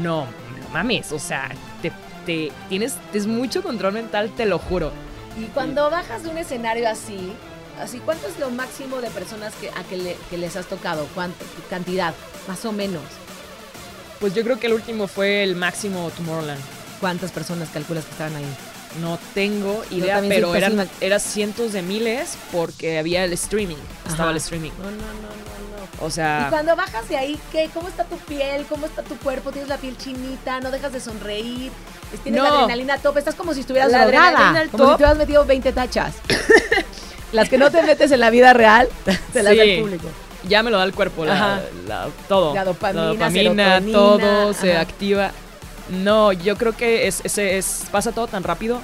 no, 0.03 0.25
no 0.25 0.69
mames, 0.73 1.13
o 1.13 1.19
sea, 1.19 1.49
te, 1.83 1.93
te, 2.25 2.53
tienes, 2.69 2.97
tienes 3.11 3.27
mucho 3.27 3.63
control 3.63 3.95
mental, 3.95 4.31
te 4.37 4.47
lo 4.47 4.59
juro. 4.59 4.93
Y 5.37 5.45
cuando 5.47 5.91
bajas 5.91 6.23
de 6.23 6.31
un 6.31 6.39
escenario 6.39 6.89
así, 6.89 7.33
así 7.81 7.99
¿cuánto 7.99 8.27
es 8.27 8.39
lo 8.39 8.51
máximo 8.51 9.01
de 9.01 9.11
personas 9.11 9.55
que, 9.55 9.69
a 9.69 9.83
que, 9.85 10.39
les 10.39 10.57
has 10.57 10.67
tocado? 10.67 11.07
¿Cuánto? 11.15 11.45
¿Cantidad? 11.69 12.15
Más 12.49 12.65
o 12.65 12.73
menos. 12.73 13.03
Pues 14.21 14.35
yo 14.35 14.43
creo 14.43 14.59
que 14.59 14.67
el 14.67 14.73
último 14.73 15.09
fue 15.09 15.43
el 15.43 15.57
máximo 15.57 16.11
Tomorrowland. 16.17 16.61
¿Cuántas 17.01 17.33
personas 17.33 17.69
calculas 17.69 18.05
que 18.05 18.13
estaban 18.13 18.35
ahí? 18.35 18.47
No 19.03 19.19
tengo 19.35 19.85
idea, 19.91 20.23
pero 20.27 20.55
eran, 20.55 20.89
eran 21.03 21.21
cientos 21.21 21.75
de 21.75 21.83
miles 21.83 22.39
porque 22.51 22.99
había 22.99 23.25
el 23.25 23.33
streaming. 23.35 23.77
Estaba 24.09 24.31
el 24.31 24.39
streaming. 24.39 24.71
No, 24.79 24.85
no, 24.85 24.91
no, 24.91 24.97
no, 24.97 25.99
no. 26.01 26.07
O 26.07 26.11
sea. 26.11 26.45
Y 26.47 26.51
cuando 26.51 26.75
bajas 26.77 27.07
de 27.11 27.19
ahí, 27.19 27.39
¿qué? 27.53 27.69
¿Cómo 27.75 27.89
está 27.89 28.05
tu 28.05 28.17
piel? 28.17 28.65
¿Cómo 28.67 28.87
está 28.87 29.03
tu 29.03 29.17
cuerpo? 29.17 29.53
¿Tienes 29.53 29.69
la 29.69 29.77
piel 29.77 29.99
chinita? 29.99 30.61
¿No 30.61 30.71
dejas 30.71 30.95
de 30.95 31.01
sonreír? 31.01 31.73
Tienes 32.23 32.43
la 32.43 32.49
adrenalina 32.49 32.95
a 32.95 32.99
tope. 32.99 33.19
Estás 33.19 33.35
como 33.35 33.55
si 33.55 33.61
estuvieras 33.61 33.91
la 33.91 34.07
drogada. 34.07 34.67
Como 34.71 34.85
si 34.85 34.91
te 34.91 34.97
hubieras 34.97 35.19
metido 35.19 35.45
20 35.45 35.73
tachas. 35.73 36.15
Las 37.33 37.49
que 37.49 37.59
no 37.59 37.71
te 37.71 37.83
metes 37.83 38.11
en 38.13 38.21
la 38.21 38.31
vida 38.31 38.53
real, 38.53 38.89
te 39.33 39.43
las 39.43 39.57
da 39.57 39.63
el 39.63 39.81
público. 39.81 40.09
Ya 40.49 40.63
me 40.63 40.71
lo 40.71 40.79
da 40.79 40.85
el 40.85 40.95
cuerpo, 40.95 41.25
la, 41.25 41.61
todo. 42.29 42.55
La 42.55 42.65
dopamina, 42.65 43.81
todo 43.81 44.53
se 44.53 44.77
activa. 44.77 45.33
No, 45.89 46.33
yo 46.33 46.57
creo 46.57 46.77
que 46.77 47.07
es, 47.07 47.21
es, 47.25 47.85
pasa 47.91 48.13
todo 48.13 48.27
tan 48.27 48.43
rápido 48.43 48.81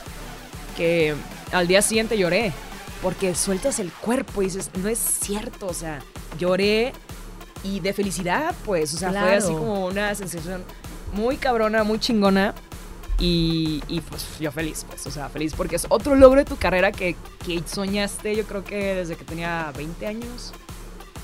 que 0.76 1.14
al 1.52 1.69
día 1.69 1.83
siguiente 1.83 2.19
lloré. 2.19 2.52
Porque 3.00 3.35
sueltas 3.35 3.81
el 3.81 3.91
cuerpo 3.91 4.43
y 4.43 4.45
dices, 4.45 4.71
no 4.75 4.88
es 4.88 4.99
cierto, 4.99 5.67
o 5.67 5.75
sea, 5.75 6.00
lloré 6.38 6.93
y 7.64 7.81
de 7.81 7.93
felicidad, 7.93 8.55
pues, 8.64 8.95
o 8.95 8.97
sea, 8.97 9.11
fue 9.11 9.35
así 9.35 9.52
como 9.52 9.87
una 9.87 10.14
sensación 10.14 10.62
muy 11.12 11.37
cabrona, 11.37 11.83
muy 11.83 11.99
chingona. 11.99 12.55
Y, 13.25 13.81
y, 13.87 14.00
pues 14.00 14.26
yo 14.41 14.50
feliz, 14.50 14.85
pues, 14.88 15.07
o 15.07 15.11
sea, 15.12 15.29
feliz 15.29 15.55
porque 15.57 15.76
es 15.76 15.87
otro 15.91 16.17
logro 16.17 16.41
de 16.41 16.45
tu 16.45 16.57
carrera 16.57 16.91
que, 16.91 17.14
que 17.47 17.62
soñaste, 17.64 18.35
yo 18.35 18.43
creo 18.45 18.64
que 18.64 18.97
desde 18.97 19.14
que 19.14 19.25
tenía 19.25 19.73
20 19.76 20.05
años, 20.09 20.52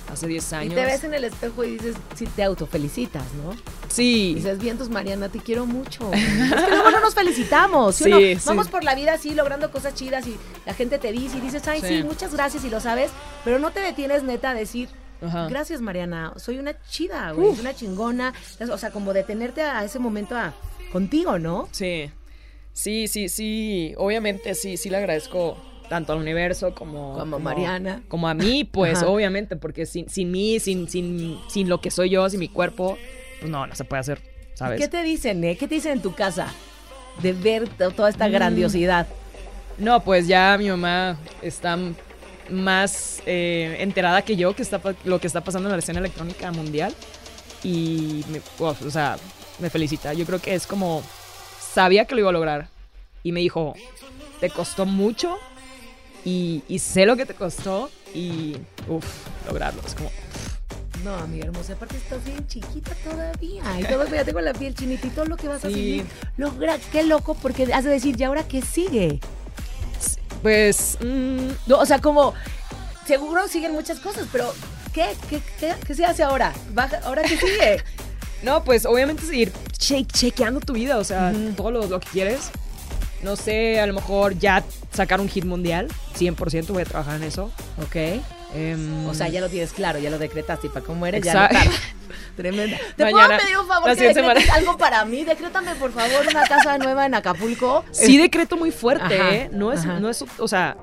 hace 0.09 0.29
10 0.29 0.53
años. 0.53 0.73
Y 0.73 0.77
te 0.77 0.85
ves 0.85 1.03
en 1.03 1.15
el 1.15 1.25
espejo 1.25 1.65
y 1.65 1.73
dices, 1.73 1.97
si 2.15 2.27
te 2.27 2.45
autofelicitas, 2.45 3.25
¿no? 3.35 3.51
Sí. 3.89 4.35
Dices, 4.37 4.61
vientos, 4.61 4.91
Mariana, 4.91 5.29
te 5.29 5.41
quiero 5.41 5.67
mucho. 5.67 6.09
es 6.13 6.65
que 6.65 6.71
luego 6.71 6.91
no 6.93 7.01
nos 7.01 7.17
felicitamos. 7.17 7.97
¿sí 7.97 8.05
Sí, 8.05 8.11
no? 8.11 8.19
sí. 8.19 8.39
Vamos 8.47 8.69
por 8.69 8.85
la 8.85 8.95
vida 8.95 9.15
así, 9.15 9.35
logrando 9.35 9.71
cosas 9.73 9.95
chidas 9.95 10.25
y 10.29 10.37
la 10.67 10.75
gente 10.75 11.01
te 11.01 11.11
dice 11.11 11.39
y 11.39 11.41
dices, 11.41 11.67
ay, 11.67 11.81
sí. 11.81 11.89
Sí. 11.89 12.03
muchas 12.05 12.33
gracias 12.33 12.65
y 12.65 12.71
lo 12.71 12.81
sabes, 12.81 13.11
pero 13.45 13.59
no 13.59 13.73
te 13.73 13.81
detienes 13.81 14.23
neta 14.23 14.51
a 14.51 14.55
decir, 14.55 14.89
Ajá. 15.21 15.49
gracias, 15.49 15.81
Mariana, 15.81 16.33
soy 16.37 16.59
una 16.61 16.81
chida, 16.89 17.33
güey, 17.33 17.51
soy 17.53 17.61
una 17.61 17.75
chingona. 17.75 18.35
O 18.71 18.79
sea, 18.79 18.93
como 18.93 19.13
detenerte 19.13 19.63
a 19.63 19.85
ese 19.85 19.99
momento 19.99 20.37
a, 20.37 20.55
contigo, 20.93 21.39
¿no? 21.39 21.69
Sí, 21.73 22.11
sí, 22.73 23.09
sí, 23.09 23.29
sí. 23.29 23.95
Obviamente 23.97 24.55
sí, 24.55 24.77
sí 24.77 24.91
le 24.91 24.97
agradezco 24.99 25.57
tanto 25.89 26.13
al 26.13 26.19
universo 26.19 26.75
como, 26.75 27.15
Como 27.19 27.39
Mariana. 27.39 28.03
Como 28.09 28.29
a 28.29 28.35
mí, 28.35 28.65
pues, 28.65 28.99
Ajá. 28.99 29.09
obviamente, 29.09 29.57
porque 29.57 29.87
sin, 29.87 30.09
sin 30.09 30.31
mí, 30.31 30.61
sin, 30.61 30.89
sin, 30.89 31.39
sin 31.49 31.69
lo 31.69 31.81
que 31.81 31.91
soy 31.91 32.11
yo, 32.11 32.29
sin 32.29 32.41
mi 32.41 32.49
cuerpo, 32.49 32.99
pues 33.41 33.51
no, 33.51 33.67
no 33.67 33.75
se 33.75 33.85
puede 33.85 34.01
hacer, 34.01 34.21
¿sabes? 34.55 34.81
¿Qué 34.81 34.89
te 34.89 35.03
dicen, 35.03 35.43
eh? 35.45 35.57
¿Qué 35.57 35.67
te 35.69 35.77
dicen 35.77 35.93
en 35.93 36.03
tu 36.03 36.15
casa 36.15 36.53
de 37.23 37.33
ver 37.33 37.69
to- 37.69 37.91
toda 37.91 38.09
Mm. 38.09 38.13
esta 38.13 38.29
grandiosidad? 38.29 39.07
No, 39.79 40.01
pues 40.05 40.27
ya 40.27 40.57
mi 40.59 40.69
mamá 40.69 41.17
está 41.41 41.79
más 42.51 43.23
eh, 43.27 43.77
enterada 43.81 44.23
que 44.23 44.35
yo 44.37 44.55
que 44.57 44.63
está 44.63 44.81
lo 45.05 45.21
que 45.21 45.27
está 45.27 45.43
pasando 45.43 45.69
en 45.69 45.73
la 45.73 45.79
escena 45.79 46.01
electrónica 46.01 46.51
mundial 46.51 46.93
y, 47.63 48.25
me, 48.31 48.41
o 48.59 48.75
sea, 48.91 49.17
me 49.59 49.71
felicita. 49.71 50.13
Yo 50.13 50.25
creo 50.27 50.41
que 50.41 50.55
es 50.55 50.67
como 50.67 51.03
sabía 51.75 52.05
que 52.07 52.15
lo 52.15 52.21
iba 52.23 52.31
a 52.31 52.33
lograr 52.33 52.69
y 53.23 53.33
me 53.33 53.41
dijo, 53.41 53.75
te 54.41 54.51
costó 54.51 54.87
mucho 54.87 55.37
y, 56.25 56.63
y 56.69 56.79
sé 56.79 57.07
lo 57.07 57.17
que 57.17 57.27
te 57.27 57.35
costó 57.35 57.91
y, 58.15 58.57
uff, 58.89 59.05
lograrlo. 59.47 59.81
Es 59.87 59.95
como, 59.95 60.11
No, 61.05 61.15
amiga 61.17 61.47
hermosa, 61.47 61.75
aparte 61.75 61.97
estás 61.97 62.25
bien 62.25 62.47
chiquita 62.49 62.93
todavía. 63.05 63.63
Y 63.81 63.85
todo, 63.85 64.07
ya 64.09 64.25
tengo 64.25 64.41
la 64.41 64.53
piel 64.53 64.75
chinita 64.75 65.07
y 65.07 65.11
todo 65.11 65.27
lo 65.27 65.37
que 65.37 65.49
vas 65.49 65.65
a 65.65 65.69
seguir. 65.69 66.07
Logra, 66.37 66.79
qué 66.93 67.03
loco, 67.03 67.35
porque 67.35 67.73
has 67.73 67.85
de 67.85 67.91
decir, 67.91 68.17
¿y 68.19 68.25
ahora 68.25 68.47
qué 68.47 68.63
sigue? 68.63 69.21
pues, 70.43 70.99
mm, 71.01 71.49
No, 71.67 71.79
o 71.79 71.87
sea, 71.87 72.01
como, 72.01 72.33
seguro 73.07 73.49
siguen 73.49 73.73
muchas 73.73 73.99
cosas, 74.01 74.27
pero 74.31 74.53
¿qué? 74.93 75.07
¿Qué, 75.29 75.41
qué, 75.59 75.75
qué 75.87 75.95
se 75.95 76.05
hace 76.05 76.23
ahora? 76.23 76.53
Baja- 76.73 77.01
¿Ahora 77.05 77.23
qué 77.23 77.37
sigue? 77.37 77.83
No, 78.43 78.63
pues 78.65 78.87
obviamente 78.87 79.23
seguir 79.25 79.53
che- 79.77 80.05
chequeando 80.07 80.61
tu 80.61 80.73
vida, 80.75 80.99
o 80.99 81.05
sea, 81.05 81.33
Ujú. 81.35 81.53
todo 81.57 81.71
lo, 81.71 81.87
lo 81.87 82.01
que 82.01 82.09
quieres. 82.09 82.51
No 83.23 83.35
sé, 83.35 83.81
a 83.81 83.87
lo 83.87 83.95
mejor 83.95 84.39
ya 84.39 84.63
sacar 84.93 85.21
un 85.21 85.29
hit 85.29 85.45
mundial, 85.45 85.89
100% 86.17 86.73
voy 86.73 86.83
a 86.83 86.85
trabajar 86.85 87.17
en 87.17 87.25
eso. 87.25 87.51
ok. 87.83 88.23
Em, 88.55 89.07
O 89.07 89.13
sea, 89.13 89.29
ya 89.29 89.41
lo 89.43 89.49
tienes 89.51 89.73
claro, 89.73 89.99
ya 89.99 90.09
lo 90.09 90.19
decretaste. 90.19 90.69
Y 90.69 90.71
para 90.71 90.87
cómo 90.87 91.05
eres, 91.05 91.23
ya 91.23 91.35
lo 91.35 91.49
tardas. 91.49 91.69
Tremenda. 92.37 92.79
¿Te 92.97 93.05
Mañana, 93.05 93.27
puedo 93.27 93.41
pedir 93.41 93.59
un 93.59 93.67
favor 93.67 93.97
que 93.97 94.15
decretes 94.15 94.51
algo 94.51 94.79
para 94.79 95.05
mí? 95.05 95.25
Decrétame, 95.25 95.75
por 95.75 95.93
favor, 95.93 96.27
una 96.31 96.45
casa 96.47 96.79
nueva 96.79 97.05
en 97.07 97.15
Acapulco. 97.15 97.85
Sí 97.91 98.17
decreto 98.17 98.57
muy 98.57 98.71
fuerte, 98.71 99.21
Ajá, 99.21 99.35
¿eh? 99.35 99.51
No 99.53 99.73
es, 99.73 99.81
ajá. 99.81 99.99
no 100.01 100.09
es, 100.09 100.25
o 100.39 100.49
sea, 100.49 100.77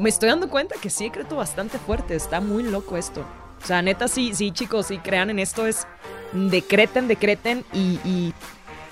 me 0.00 0.10
estoy 0.10 0.28
dando 0.28 0.48
cuenta 0.50 0.76
que 0.80 0.90
sí 0.90 1.04
decreto 1.04 1.34
bastante 1.36 1.78
fuerte, 1.78 2.14
está 2.14 2.40
muy 2.40 2.62
loco 2.62 2.96
esto. 2.96 3.24
O 3.62 3.66
sea, 3.66 3.82
neta, 3.82 4.08
sí, 4.08 4.34
sí, 4.34 4.50
chicos, 4.50 4.86
sí 4.86 4.98
crean 4.98 5.30
en 5.30 5.38
esto, 5.38 5.66
es 5.66 5.86
decreten, 6.32 7.06
decreten 7.06 7.64
y, 7.72 8.00
y, 8.04 8.34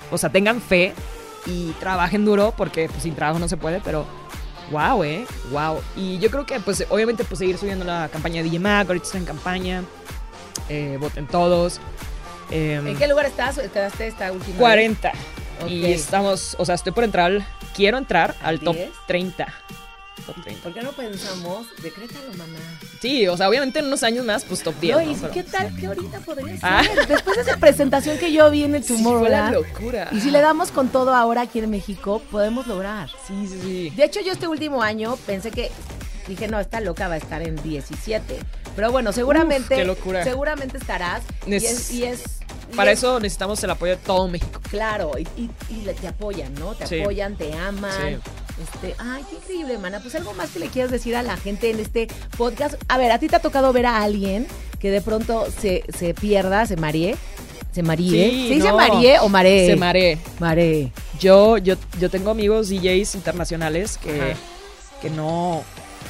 o 0.09 0.17
sea, 0.17 0.29
tengan 0.29 0.61
fe 0.61 0.93
y 1.45 1.71
trabajen 1.79 2.23
duro 2.23 2.53
porque 2.55 2.87
pues, 2.87 3.03
sin 3.03 3.15
trabajo 3.15 3.39
no 3.39 3.47
se 3.47 3.57
puede, 3.57 3.81
pero 3.81 4.05
wow, 4.71 5.03
eh, 5.03 5.25
wow. 5.51 5.81
Y 5.95 6.19
yo 6.19 6.29
creo 6.31 6.45
que 6.45 6.59
pues 6.59 6.85
obviamente 6.89 7.23
pues 7.23 7.39
seguir 7.39 7.57
subiendo 7.57 7.83
la 7.83 8.09
campaña 8.11 8.37
de 8.37 8.43
DJ 8.43 8.59
Mag, 8.59 8.87
ahorita 8.87 9.05
está 9.05 9.17
en 9.17 9.25
campaña, 9.25 9.83
eh, 10.69 10.97
voten 10.99 11.27
todos. 11.27 11.79
em, 12.49 12.87
¿En 12.87 12.97
qué 12.97 13.07
lugar 13.07 13.25
estás? 13.25 13.59
¿Quedaste 13.59 14.07
esta 14.07 14.31
última? 14.31 14.53
vez? 14.53 14.57
40. 14.57 15.11
Y 15.67 15.85
estamos, 15.91 16.55
o 16.57 16.65
sea, 16.65 16.75
estoy 16.75 16.91
por 16.91 17.03
entrar, 17.03 17.45
quiero 17.75 17.97
entrar 17.97 18.35
al 18.41 18.59
top 18.59 18.75
10? 18.75 18.89
30. 19.07 19.47
Top 20.25 20.35
30. 20.43 20.61
¿Por 20.63 20.73
qué 20.73 20.81
no 20.81 20.91
pensamos? 20.91 21.67
Decrétalo, 21.81 22.29
mamá. 22.37 22.59
Sí, 23.01 23.27
o 23.27 23.35
sea, 23.37 23.49
obviamente 23.49 23.79
en 23.79 23.85
unos 23.87 24.03
años 24.03 24.23
más, 24.25 24.43
pues 24.45 24.61
top 24.63 24.75
10. 24.79 24.95
No, 24.97 25.03
¿no? 25.03 25.17
Pero- 25.21 25.33
¿qué 25.33 25.43
tal 25.43 25.75
que 25.75 25.87
ahorita 25.87 26.19
podría 26.19 26.47
ser? 26.53 26.59
Ah. 26.63 26.83
Después 27.07 27.35
de 27.37 27.41
esa 27.43 27.57
presentación 27.57 28.17
que 28.17 28.31
yo 28.31 28.49
vi 28.51 28.63
en 28.63 28.75
el 28.75 28.83
Sí, 28.83 28.89
fue 28.89 28.97
la 28.97 29.03
Tomorrowland. 29.03 29.53
locura. 29.53 30.09
y 30.11 30.19
si 30.21 30.29
le 30.31 30.41
damos 30.41 30.71
con 30.71 30.89
todo 30.89 31.13
ahora 31.15 31.41
aquí 31.41 31.59
en 31.59 31.69
México, 31.69 32.21
podemos 32.31 32.67
lograr. 32.67 33.09
Sí, 33.27 33.47
sí, 33.47 33.59
sí. 33.61 33.89
De 33.95 34.03
hecho, 34.03 34.19
yo 34.21 34.31
este 34.31 34.47
último 34.47 34.81
año 34.83 35.15
pensé 35.25 35.49
que 35.51 35.71
dije, 36.27 36.47
no, 36.47 36.59
esta 36.59 36.79
loca 36.81 37.07
va 37.07 37.15
a 37.15 37.17
estar 37.17 37.41
en 37.41 37.55
17. 37.61 38.39
Pero 38.75 38.91
bueno, 38.91 39.11
seguramente, 39.11 39.73
Uf, 39.73 39.79
qué 39.79 39.85
locura. 39.85 40.23
seguramente 40.23 40.77
estarás. 40.77 41.23
Y 41.45 41.49
Nes- 41.51 41.63
es, 41.63 41.91
y 41.91 42.03
es- 42.05 42.23
Para 42.75 42.91
es- 42.91 42.99
eso 42.99 43.19
necesitamos 43.19 43.61
el 43.65 43.69
apoyo 43.71 43.97
de 43.97 44.01
todo 44.01 44.27
México. 44.29 44.61
Claro, 44.69 45.11
y, 45.17 45.23
y- 45.41 45.49
y 45.69 45.81
le- 45.81 45.93
te 45.93 46.07
apoyan, 46.07 46.53
¿no? 46.53 46.73
Te 46.73 46.87
Sí. 46.87 47.01
apoyan, 47.01 47.35
te 47.35 47.53
aman. 47.53 47.91
Sí. 48.23 48.31
Este, 48.61 48.95
ay, 48.99 49.23
qué 49.29 49.37
increíble, 49.37 49.77
mana. 49.77 49.99
Pues 49.99 50.15
algo 50.15 50.33
más 50.33 50.51
que 50.51 50.59
le 50.59 50.67
quieras 50.67 50.91
decir 50.91 51.15
a 51.15 51.23
la 51.23 51.37
gente 51.37 51.69
en 51.69 51.79
este 51.79 52.07
podcast. 52.37 52.75
A 52.87 52.97
ver, 52.97 53.11
¿a 53.11 53.19
ti 53.19 53.27
te 53.27 53.35
ha 53.35 53.39
tocado 53.39 53.73
ver 53.73 53.85
a 53.85 54.01
alguien 54.03 54.47
que 54.79 54.91
de 54.91 55.01
pronto 55.01 55.47
se, 55.51 55.83
se 55.97 56.13
pierda, 56.13 56.65
se 56.65 56.75
maree? 56.75 57.15
¿Se 57.71 57.83
marie? 57.83 58.29
Sí, 58.29 58.47
¿Se 58.49 58.55
dice 58.55 58.67
no. 58.67 58.75
marie 58.77 59.19
o 59.19 59.29
maree? 59.29 59.67
Se 59.67 59.75
maree. 59.77 60.17
Maree. 60.39 60.91
Yo, 61.19 61.57
yo, 61.57 61.75
yo 61.99 62.09
tengo 62.09 62.31
amigos 62.31 62.69
DJs 62.69 63.15
internacionales 63.15 63.97
que, 63.97 64.19
Ajá. 64.19 64.39
que 65.01 65.09
no, 65.09 65.63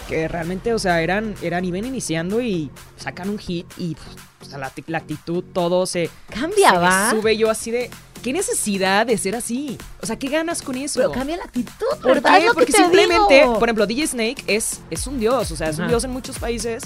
que 0.10 0.28
realmente, 0.28 0.74
o 0.74 0.80
sea, 0.80 1.02
eran, 1.02 1.36
eran, 1.44 1.64
iban 1.64 1.86
iniciando 1.86 2.42
y 2.42 2.72
sacan 2.98 3.30
un 3.30 3.38
hit 3.38 3.68
y 3.78 3.96
o 4.42 4.46
sea, 4.46 4.58
la, 4.58 4.72
la 4.88 4.98
actitud, 4.98 5.44
todo 5.54 5.86
se, 5.86 6.10
Cambia, 6.30 7.10
se 7.12 7.16
sube 7.16 7.38
yo 7.38 7.52
así 7.52 7.70
de, 7.70 7.92
¿qué 8.24 8.34
necesidad 8.34 9.06
de 9.06 9.18
ser 9.18 9.36
así? 9.36 9.78
O 10.02 10.06
sea, 10.06 10.18
¿qué 10.18 10.28
ganas 10.30 10.62
con 10.62 10.76
eso? 10.76 11.00
Pero 11.00 11.12
cambia 11.12 11.38
la 11.38 11.44
actitud, 11.44 11.72
¿Por 12.02 12.16
¿verdad? 12.16 12.40
Qué? 12.40 12.48
Porque 12.54 12.72
te 12.72 12.78
simplemente, 12.78 13.42
digo. 13.42 13.60
por 13.60 13.68
ejemplo, 13.68 13.88
DJ 13.88 14.08
Snake 14.08 14.44
es, 14.48 14.82
es 14.90 15.08
un 15.08 15.20
dios, 15.20 15.52
o 15.52 15.56
sea, 15.56 15.70
es 15.70 15.76
un 15.78 15.84
Ajá. 15.84 15.90
dios 15.90 16.04
en 16.04 16.12
muchos 16.12 16.38
países. 16.40 16.84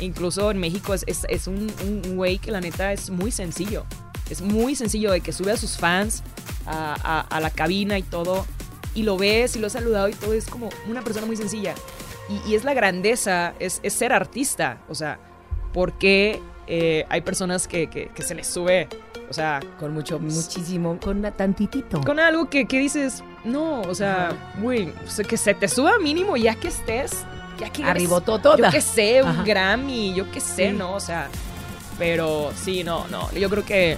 Incluso 0.00 0.50
en 0.50 0.58
México 0.58 0.92
es, 0.92 1.04
es, 1.06 1.20
es 1.28 1.46
un 1.46 1.70
un- 1.84 2.02
un 2.06 2.16
güey 2.16 2.38
que 2.38 2.50
la 2.50 2.60
neta 2.60 2.92
es 2.92 3.10
muy 3.10 3.30
sencillo. 3.30 3.84
Es 4.28 4.40
muy 4.40 4.74
sencillo 4.74 5.12
de 5.12 5.20
que 5.20 5.32
sube 5.32 5.52
a 5.52 5.56
sus 5.56 5.76
fans 5.76 6.22
a, 6.66 6.94
a- 7.02 7.20
a 7.20 7.40
la 7.40 7.50
cabina 7.50 7.98
y 7.98 8.02
todo. 8.02 8.44
Y 8.94 9.02
lo 9.04 9.16
ves 9.16 9.54
y 9.56 9.58
lo 9.60 9.66
has 9.68 9.72
saludado 9.74 10.08
y 10.08 10.12
todo. 10.14 10.32
Es 10.34 10.46
como 10.46 10.68
una 10.88 11.02
persona 11.02 11.26
muy 11.26 11.36
sencilla. 11.36 11.74
Y, 12.28 12.50
y 12.50 12.54
es 12.54 12.64
la 12.64 12.74
grandeza, 12.74 13.54
es, 13.60 13.80
es 13.82 13.92
ser 13.92 14.12
artista. 14.12 14.78
O 14.88 14.94
sea, 14.94 15.18
porque 16.66 17.06
hay 17.08 17.20
personas 17.20 17.68
que, 17.68 17.88
que- 17.88 18.08
que 18.08 18.22
se 18.22 18.34
les 18.34 18.46
sube, 18.46 18.88
o 19.28 19.32
sea, 19.32 19.60
Con 19.78 19.92
mucho, 19.92 20.18
muchísimo, 20.18 20.98
con 21.00 21.18
una 21.18 21.30
tantitito. 21.30 22.00
con 22.02 22.18
algo 22.18 22.48
que, 22.48 22.66
que 22.66 22.78
dices, 22.78 23.22
no, 23.44 23.82
o 23.82 23.94
sea, 23.94 24.52
güey, 24.60 24.88
o 25.06 25.10
sea, 25.10 25.24
que 25.24 25.36
se 25.36 25.54
te 25.54 25.68
suba 25.68 25.98
mínimo 25.98 26.36
ya 26.36 26.54
que 26.54 26.68
estés, 26.68 27.12
ya 27.58 27.70
que 27.70 27.82
eres- 27.82 27.90
Arribototota. 27.92 28.56
Yo 28.68 28.70
que 28.70 28.80
sé, 28.80 29.22
un 29.22 29.28
Ajá. 29.28 29.42
Grammy, 29.44 30.14
yo 30.14 30.30
que 30.30 30.40
sé, 30.40 30.70
Sí. 30.70 30.76
¿no? 30.76 30.94
O 30.94 31.00
sea, 31.00 31.28
pero 31.98 32.52
sí, 32.62 32.82
no, 32.84 33.06
no, 33.08 33.30
yo 33.32 33.48
creo 33.50 33.64
que, 33.64 33.96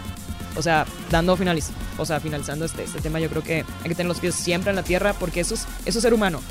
o 0.56 0.62
sea, 0.62 0.86
dando 1.10 1.36
finaliz 1.36 1.70
o 1.98 2.04
sea, 2.04 2.20
finalizando 2.20 2.66
este, 2.66 2.84
este 2.84 3.00
tema, 3.00 3.20
yo 3.20 3.30
creo 3.30 3.42
que 3.42 3.64
hay 3.82 3.88
que 3.88 3.94
tener 3.94 4.06
los 4.08 4.20
pies 4.20 4.34
siempre 4.34 4.68
en 4.68 4.76
la 4.76 4.82
tierra 4.82 5.14
porque 5.14 5.40
eso 5.40 5.54
es, 5.54 5.66
eso 5.86 5.98
es 5.98 6.02
ser 6.02 6.12
humano, 6.12 6.42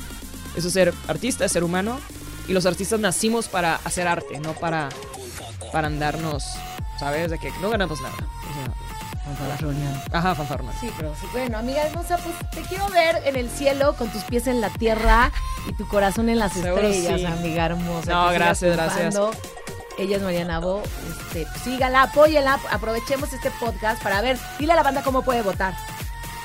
eso 0.55 0.67
es 0.69 0.73
ser 0.73 0.91
artista, 1.07 1.45
es 1.45 1.51
ser 1.51 1.63
humano 1.63 1.99
y 2.47 2.53
los 2.53 2.65
artistas 2.65 2.99
nacimos 2.99 3.47
para 3.47 3.75
hacer 3.83 4.07
arte, 4.07 4.39
no 4.39 4.53
para, 4.53 4.89
para 5.75 5.87
andarnos, 5.87 6.55
¿sabes? 6.97 7.29
De 7.29 7.37
que 7.37 7.51
no 7.59 7.69
ganamos 7.69 7.99
nada. 7.99 8.15
O 8.15 9.35
sea, 9.35 9.57
ajá, 10.17 10.33
fanfarronas. 10.33 10.73
Sí, 10.79 10.89
pero 10.95 11.13
sí, 11.19 11.27
bueno, 11.33 11.57
amiga 11.57 11.85
hermosa, 11.85 12.15
pues 12.15 12.33
te 12.51 12.61
quiero 12.61 12.87
ver 12.87 13.21
en 13.25 13.35
el 13.35 13.49
cielo 13.49 13.93
con 13.97 14.07
tus 14.07 14.23
pies 14.23 14.47
en 14.47 14.61
la 14.61 14.69
tierra 14.69 15.33
y 15.67 15.73
tu 15.73 15.85
corazón 15.89 16.29
en 16.29 16.39
las 16.39 16.53
Seguro 16.53 16.87
estrellas, 16.87 17.19
sí. 17.19 17.25
amiga 17.25 17.65
hermosa. 17.65 18.09
No, 18.09 18.31
gracias, 18.31 18.73
gracias. 18.73 19.17
Ella 19.97 20.15
es 20.15 20.23
Mariana 20.23 20.59
Bo. 20.59 20.81
Este, 21.09 21.45
sígala, 21.65 22.03
apóyela, 22.03 22.57
aprovechemos 22.71 23.33
este 23.33 23.51
podcast 23.59 24.01
para 24.01 24.21
ver, 24.21 24.37
dile 24.57 24.71
a 24.71 24.75
la 24.77 24.83
banda 24.83 25.03
cómo 25.03 25.23
puede 25.23 25.41
votar. 25.41 25.75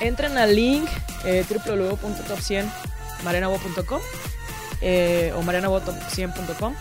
Entren 0.01 0.37
al 0.37 0.53
link 0.53 0.89
eh, 1.23 1.45
www.top100marenabo.com 1.49 4.01
eh, 4.81 5.33
o 5.37 5.41
marenabotop100.com 5.41 6.73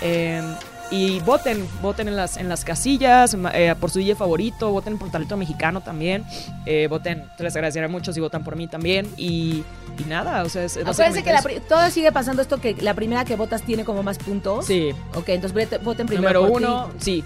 eh, 0.00 0.42
y 0.90 1.20
voten, 1.20 1.66
voten 1.80 2.08
en 2.08 2.16
las, 2.16 2.36
en 2.36 2.48
las 2.48 2.64
casillas 2.64 3.34
eh, 3.54 3.74
por 3.80 3.90
su 3.90 3.98
DJ 3.98 4.14
favorito, 4.14 4.70
voten 4.70 4.98
por 4.98 5.10
talento 5.10 5.36
mexicano 5.36 5.80
también, 5.80 6.24
eh, 6.66 6.86
voten, 6.88 7.24
te 7.36 7.44
les 7.44 7.54
agradeceré 7.56 7.88
mucho 7.88 8.12
si 8.12 8.20
votan 8.20 8.44
por 8.44 8.56
mí 8.56 8.66
también 8.68 9.08
y, 9.16 9.64
y 9.98 10.04
nada, 10.08 10.42
o 10.42 10.48
sea, 10.50 10.64
es, 10.64 10.76
es 10.76 10.86
Acuérdense 10.86 11.22
que 11.22 11.32
la 11.32 11.42
todo 11.68 11.88
sigue 11.90 12.12
pasando 12.12 12.42
esto 12.42 12.60
que 12.60 12.74
la 12.80 12.92
primera 12.94 13.24
que 13.24 13.36
votas 13.36 13.62
tiene 13.62 13.84
como 13.84 14.02
más 14.02 14.18
puntos. 14.18 14.66
Sí, 14.66 14.90
Ok, 15.14 15.28
entonces 15.30 15.54
vote- 15.54 15.78
voten 15.78 16.06
primero 16.06 16.40
número 16.42 16.52
por 16.52 16.60
ti. 16.60 16.66
uno, 16.66 16.90
sí. 16.98 17.24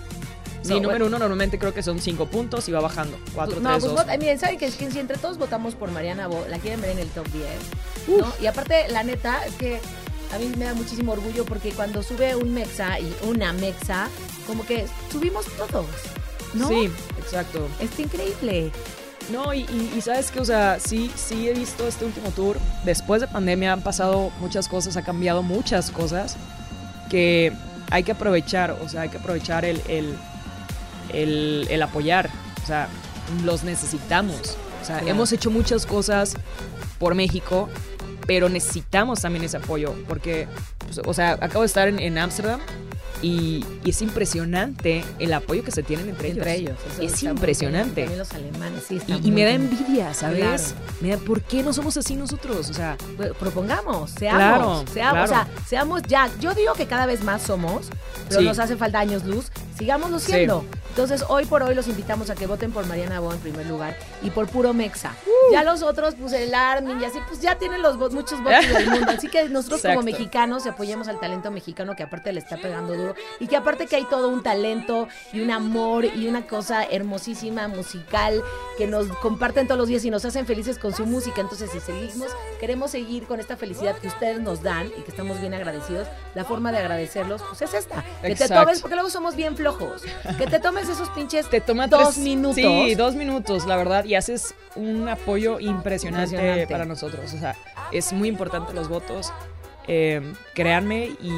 Sí, 0.63 0.71
No, 0.73 0.77
número 0.81 0.91
bueno. 1.05 1.07
uno 1.07 1.19
normalmente 1.21 1.59
creo 1.61 1.73
que 1.73 1.83
son 1.83 2.01
cinco 2.01 2.27
puntos 2.27 2.69
y 2.69 2.73
va 2.73 2.81
bajando. 2.81 3.17
Cuatro, 3.35 3.61
no, 3.61 3.71
tres, 3.71 3.85
pues 3.85 3.95
dos. 4.07 4.19
miren, 4.19 4.39
¿saben 4.41 4.59
que, 4.59 4.69
que 4.69 4.91
si 4.91 4.99
entre 4.99 5.17
todos 5.17 5.39
votamos 5.39 5.77
por 5.77 5.93
Mariana 5.93 6.27
Bo, 6.27 6.45
la 6.51 6.59
quieren 6.59 6.81
ver 6.81 6.91
en 6.91 6.99
el 6.99 7.09
top 7.11 7.25
10? 8.07 8.19
¿no? 8.21 8.33
Y 8.43 8.47
aparte, 8.47 8.89
la 8.89 9.05
neta, 9.05 9.45
es 9.47 9.55
que 9.55 9.81
a 10.35 10.39
mí 10.39 10.53
me 10.57 10.65
da 10.67 10.75
muchísimo 10.75 11.13
orgullo 11.13 11.45
porque 11.45 11.71
cuando 11.71 12.03
sube 12.03 12.35
un 12.37 12.53
mexa 12.53 12.99
y 13.01 13.15
una 13.27 13.53
mexa, 13.53 14.09
como 14.47 14.65
que 14.67 14.87
subimos 15.13 15.47
todos. 15.57 15.87
¿no? 16.55 16.69
Sí, 16.69 16.91
exacto. 17.19 17.69
Está 17.81 18.03
increíble. 18.03 18.71
No, 19.31 19.53
y, 19.53 19.61
y- 19.63 19.93
y 19.97 20.01
sabes 20.01 20.31
que, 20.31 20.41
o 20.41 20.45
sea, 20.45 20.79
sí, 20.81 21.11
sí 21.17 21.49
he 21.49 21.53
visto 21.53 21.87
este 21.87 22.05
último 22.05 22.31
tour. 22.31 22.59
Después 22.85 23.21
de 23.21 23.27
pandemia 23.29 23.73
han 23.73 23.83
pasado 23.83 24.31
muchas 24.41 24.69
cosas, 24.69 24.97
ha 24.97 25.03
cambiado 25.03 25.43
muchas 25.43 25.91
cosas 25.91 26.37
que 27.11 27.53
hay 27.91 28.05
que 28.05 28.13
aprovechar, 28.13 28.79
o 28.83 28.89
sea, 28.89 29.03
hay 29.03 29.09
que 29.09 29.17
aprovechar 29.19 29.65
el, 29.65 29.81
el, 29.89 30.17
el, 31.13 31.67
el 31.71 31.83
apoyar. 31.83 32.31
O 32.63 32.67
sea, 32.67 32.89
los 33.45 33.65
necesitamos. 33.65 34.57
O 34.83 34.85
sea, 34.87 34.97
Claro. 34.99 35.09
hemos 35.09 35.33
hecho 35.33 35.51
muchas 35.51 35.85
cosas 35.87 36.35
por 36.99 37.15
México, 37.15 37.69
pero 38.27 38.49
necesitamos 38.49 39.21
también 39.21 39.45
ese 39.45 39.57
apoyo, 39.59 39.95
porque, 40.09 40.49
pues, 40.79 41.01
o 41.05 41.15
sea, 41.15 41.33
acabo 41.41 41.61
de 41.61 41.67
estar 41.67 41.89
en 41.89 42.19
Ámsterdam. 42.19 42.61
Y, 43.23 43.65
y 43.83 43.91
es 43.91 44.03
impresionante 44.03 45.03
el 45.19 45.33
apoyo 45.33 45.65
que 45.65 45.71
se 45.71 45.83
tienen 45.83 46.11
entre, 46.11 46.29
Entre 46.33 46.55
ellos. 46.55 46.77
eso 46.93 47.03
Es 47.03 47.23
impresionante. 47.23 48.07
bien. 48.07 48.09
También 48.09 48.19
los 48.19 48.33
alemanes, 48.35 48.85
sí. 48.87 49.01
Y, 49.07 49.29
y 49.29 49.31
me 49.31 49.43
da 49.45 49.53
envidia, 49.53 50.13
¿sabes? 50.13 50.39
Claro. 50.41 50.63
Me 51.01 51.09
da, 51.11 51.17
¿Por 51.17 51.41
qué 51.41 51.63
no 51.63 51.73
somos 51.73 51.97
así 51.97 52.15
nosotros? 52.15 52.69
O 52.69 52.75
sea, 52.75 52.99
Pues, 53.17 53.33
propongamos, 53.33 54.11
seamos, 54.11 54.39
Claro, 54.43 54.85
seamos, 54.93 55.13
claro. 55.13 55.25
o 55.25 55.27
sea, 55.29 55.49
seamos 55.67 56.03
ya. 56.03 56.29
Yo 56.41 56.53
digo 56.53 56.75
que 56.75 56.85
cada 56.87 57.07
vez 57.07 57.25
más 57.25 57.41
somos, 57.41 57.89
pero 58.29 58.41
Sí. 58.43 58.47
nos 58.47 58.59
hace 58.59 58.77
falta 58.77 58.99
años 59.01 59.25
luz. 59.25 59.47
Sigámoslo 59.79 60.19
Sí. 60.19 60.33
siendo. 60.33 60.67
Entonces, 60.91 61.25
hoy 61.29 61.47
por 61.47 61.63
hoy 61.63 61.75
los 61.75 61.89
invitamos 61.89 62.29
a 62.29 62.35
que 62.35 62.47
voten 62.47 62.71
por 62.71 62.87
Mariana 62.87 63.21
Bo 63.21 63.33
en 63.33 63.39
primer 63.41 63.67
lugar 63.67 63.97
y 64.23 64.29
por 64.31 64.47
puro 64.47 64.75
Mexa. 64.75 65.15
Ya 65.53 65.63
los 65.63 65.83
otros, 65.83 66.15
pues 66.19 66.33
el 66.33 66.55
Armin 66.55 67.01
y 67.01 67.05
así, 67.05 67.19
pues 67.29 67.41
ya 67.41 67.57
tienen 67.57 67.83
los 67.83 67.97
vo- 67.99 68.11
muchos 68.11 68.43
votos 68.43 68.69
del 68.69 68.91
mundo. 68.91 69.13
Así 69.13 69.29
que 69.29 69.49
nosotros 69.49 69.81
como 69.83 69.95
Exacto. 70.01 70.11
mexicanos 70.13 70.67
apoyemos 70.67 71.09
al 71.09 71.21
talento 71.21 71.51
mexicano 71.51 71.95
que 71.97 72.03
aparte 72.03 72.33
le 72.33 72.41
está 72.41 72.57
pegando 72.57 72.95
duro 72.95 73.15
y 73.41 73.47
que 73.47 73.57
aparte 73.57 73.87
que 73.87 73.97
hay 73.97 74.05
todo 74.05 74.29
un 74.29 74.43
talento 74.43 75.09
y 75.33 75.41
un 75.41 75.51
amor 75.51 76.05
y 76.05 76.27
una 76.29 76.47
cosa 76.47 76.85
hermosísima 76.85 77.69
musical 77.69 78.43
que 78.77 78.87
nos 78.87 79.07
comparten 79.19 79.67
todos 79.67 79.79
los 79.79 79.89
días 79.89 80.05
y 80.05 80.11
nos 80.11 80.25
hacen 80.25 80.47
felices 80.47 80.79
con 80.79 80.95
su 80.95 81.07
música. 81.07 81.41
Entonces, 81.41 81.71
si 81.71 81.81
seguimos, 81.81 82.29
queremos 82.61 82.91
seguir 82.91 83.27
con 83.27 83.41
esta 83.41 83.57
felicidad 83.57 83.97
que 83.99 84.09
ustedes 84.09 84.41
nos 84.41 84.63
dan 84.63 84.87
y 84.99 85.03
que 85.03 85.11
estamos 85.11 85.41
bien 85.41 85.55
agradecidos, 85.55 86.09
la 86.35 86.45
forma 86.45 86.73
de 86.73 86.79
agradecerlos, 86.79 87.43
pues 87.43 87.63
es 87.63 87.75
esta. 87.75 88.03
Que 88.23 88.29
te 88.29 88.33
Exacto. 88.33 88.55
tomes, 88.65 88.81
porque 88.81 88.95
luego 88.97 89.11
somos 89.11 89.37
bien 89.37 89.57
flojos. 89.57 90.03
Que 90.39 90.47
te 90.47 90.59
tomes 90.61 90.89
esos 90.89 91.09
pinches 91.11 91.49
te 91.49 91.61
toma 91.61 91.87
dos 91.87 92.15
tres- 92.15 92.19
minutos. 92.19 92.57
Sí, 92.57 92.95
dos 92.95 93.15
minutos, 93.15 93.67
la 93.67 93.77
verdad, 93.77 94.05
y 94.05 94.15
haces 94.15 94.55
un 94.75 95.09
apoyo 95.09 95.36
impresionante, 95.39 96.25
Impresionante. 96.35 96.67
para 96.67 96.85
nosotros. 96.85 97.33
O 97.35 97.39
sea, 97.39 97.55
es 97.93 98.13
muy 98.13 98.29
importante 98.29 98.73
los 98.75 98.89
votos. 98.89 99.33
eh, 99.89 100.21
créanme, 100.53 101.11
y, 101.23 101.33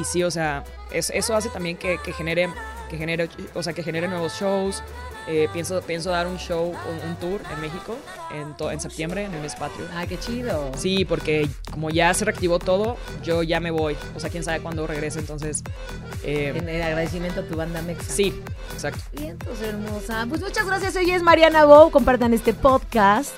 y 0.00 0.04
sí, 0.04 0.24
o 0.24 0.30
sea, 0.30 0.64
es- 0.92 1.10
eso 1.10 1.36
hace 1.36 1.50
también 1.50 1.76
que, 1.76 1.98
que 2.02 2.12
genere, 2.14 2.48
que 2.88 2.96
genere, 2.96 3.28
o 3.54 3.62
sea, 3.62 3.74
que 3.74 3.82
genere 3.82 4.08
nuevos 4.08 4.32
shows. 4.40 4.82
Eh, 5.28 5.48
pienso, 5.52 5.80
pienso 5.82 6.10
dar 6.10 6.26
un 6.26 6.38
show, 6.38 6.70
un, 6.70 7.08
un 7.10 7.16
tour 7.16 7.40
en 7.52 7.60
México 7.60 7.96
en, 8.32 8.56
to- 8.56 8.70
en 8.70 8.80
septiembre, 8.80 9.24
en 9.24 9.34
el 9.34 9.40
mes 9.42 9.54
patrio. 9.54 9.86
Ah, 9.94 10.06
qué 10.06 10.18
chido. 10.18 10.72
Sí, 10.76 11.04
porque 11.04 11.48
como 11.70 11.90
ya 11.90 12.12
se 12.14 12.24
reactivó 12.24 12.58
todo, 12.58 12.96
yo 13.22 13.42
ya 13.42 13.60
me 13.60 13.70
voy. 13.70 13.96
O 14.16 14.20
sea, 14.20 14.30
quién 14.30 14.42
sabe 14.42 14.60
cuándo 14.60 14.86
regrese, 14.86 15.18
entonces. 15.20 15.62
eh, 16.24 16.52
En 16.56 16.68
el 16.68 16.82
agradecimiento 16.82 17.40
a 17.40 17.44
tu 17.44 17.54
banda 17.56 17.80
Mexa. 17.82 18.10
sí, 18.12 18.34
exacto. 18.72 19.00
Bien, 19.12 19.30
entonces, 19.30 19.68
hermosa. 19.68 20.26
Pues 20.28 20.40
muchas 20.40 20.66
gracias. 20.66 20.96
Hoy 20.96 21.10
es 21.10 21.22
Mariana 21.22 21.64
Bow. 21.64 21.90
Compartan 21.90 22.32
este 22.34 22.52
podcast. 22.54 23.32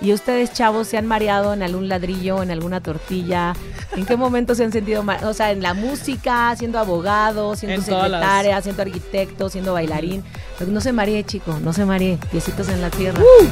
Y 0.00 0.12
ustedes, 0.12 0.52
chavos, 0.52 0.88
se 0.88 0.98
han 0.98 1.06
mareado 1.06 1.54
en 1.54 1.62
algún 1.62 1.88
ladrillo, 1.88 2.42
en 2.42 2.50
alguna 2.50 2.80
tortilla. 2.82 3.54
¿En 3.96 4.04
qué 4.04 4.16
momento 4.16 4.54
se 4.54 4.64
han 4.64 4.72
sentido 4.72 5.02
mal? 5.02 5.24
O 5.24 5.32
sea, 5.32 5.50
en 5.52 5.62
la 5.62 5.72
música, 5.72 6.54
siendo 6.56 6.78
abogado, 6.78 7.56
siendo 7.56 7.74
En 7.74 7.80
las- 7.80 8.02
secretaria, 8.02 8.60
siendo 8.60 8.82
arquitecto, 8.82 9.48
siendo 9.48 9.72
bailarín. 9.72 10.22
No 10.66 10.80
se 10.80 10.92
maree, 10.92 11.24
chico, 11.24 11.58
no 11.62 11.72
se 11.72 11.84
maree. 11.84 12.18
Piecitos 12.30 12.68
en 12.68 12.82
la 12.82 12.90
tierra. 12.90 13.20
Uh. 13.22 13.44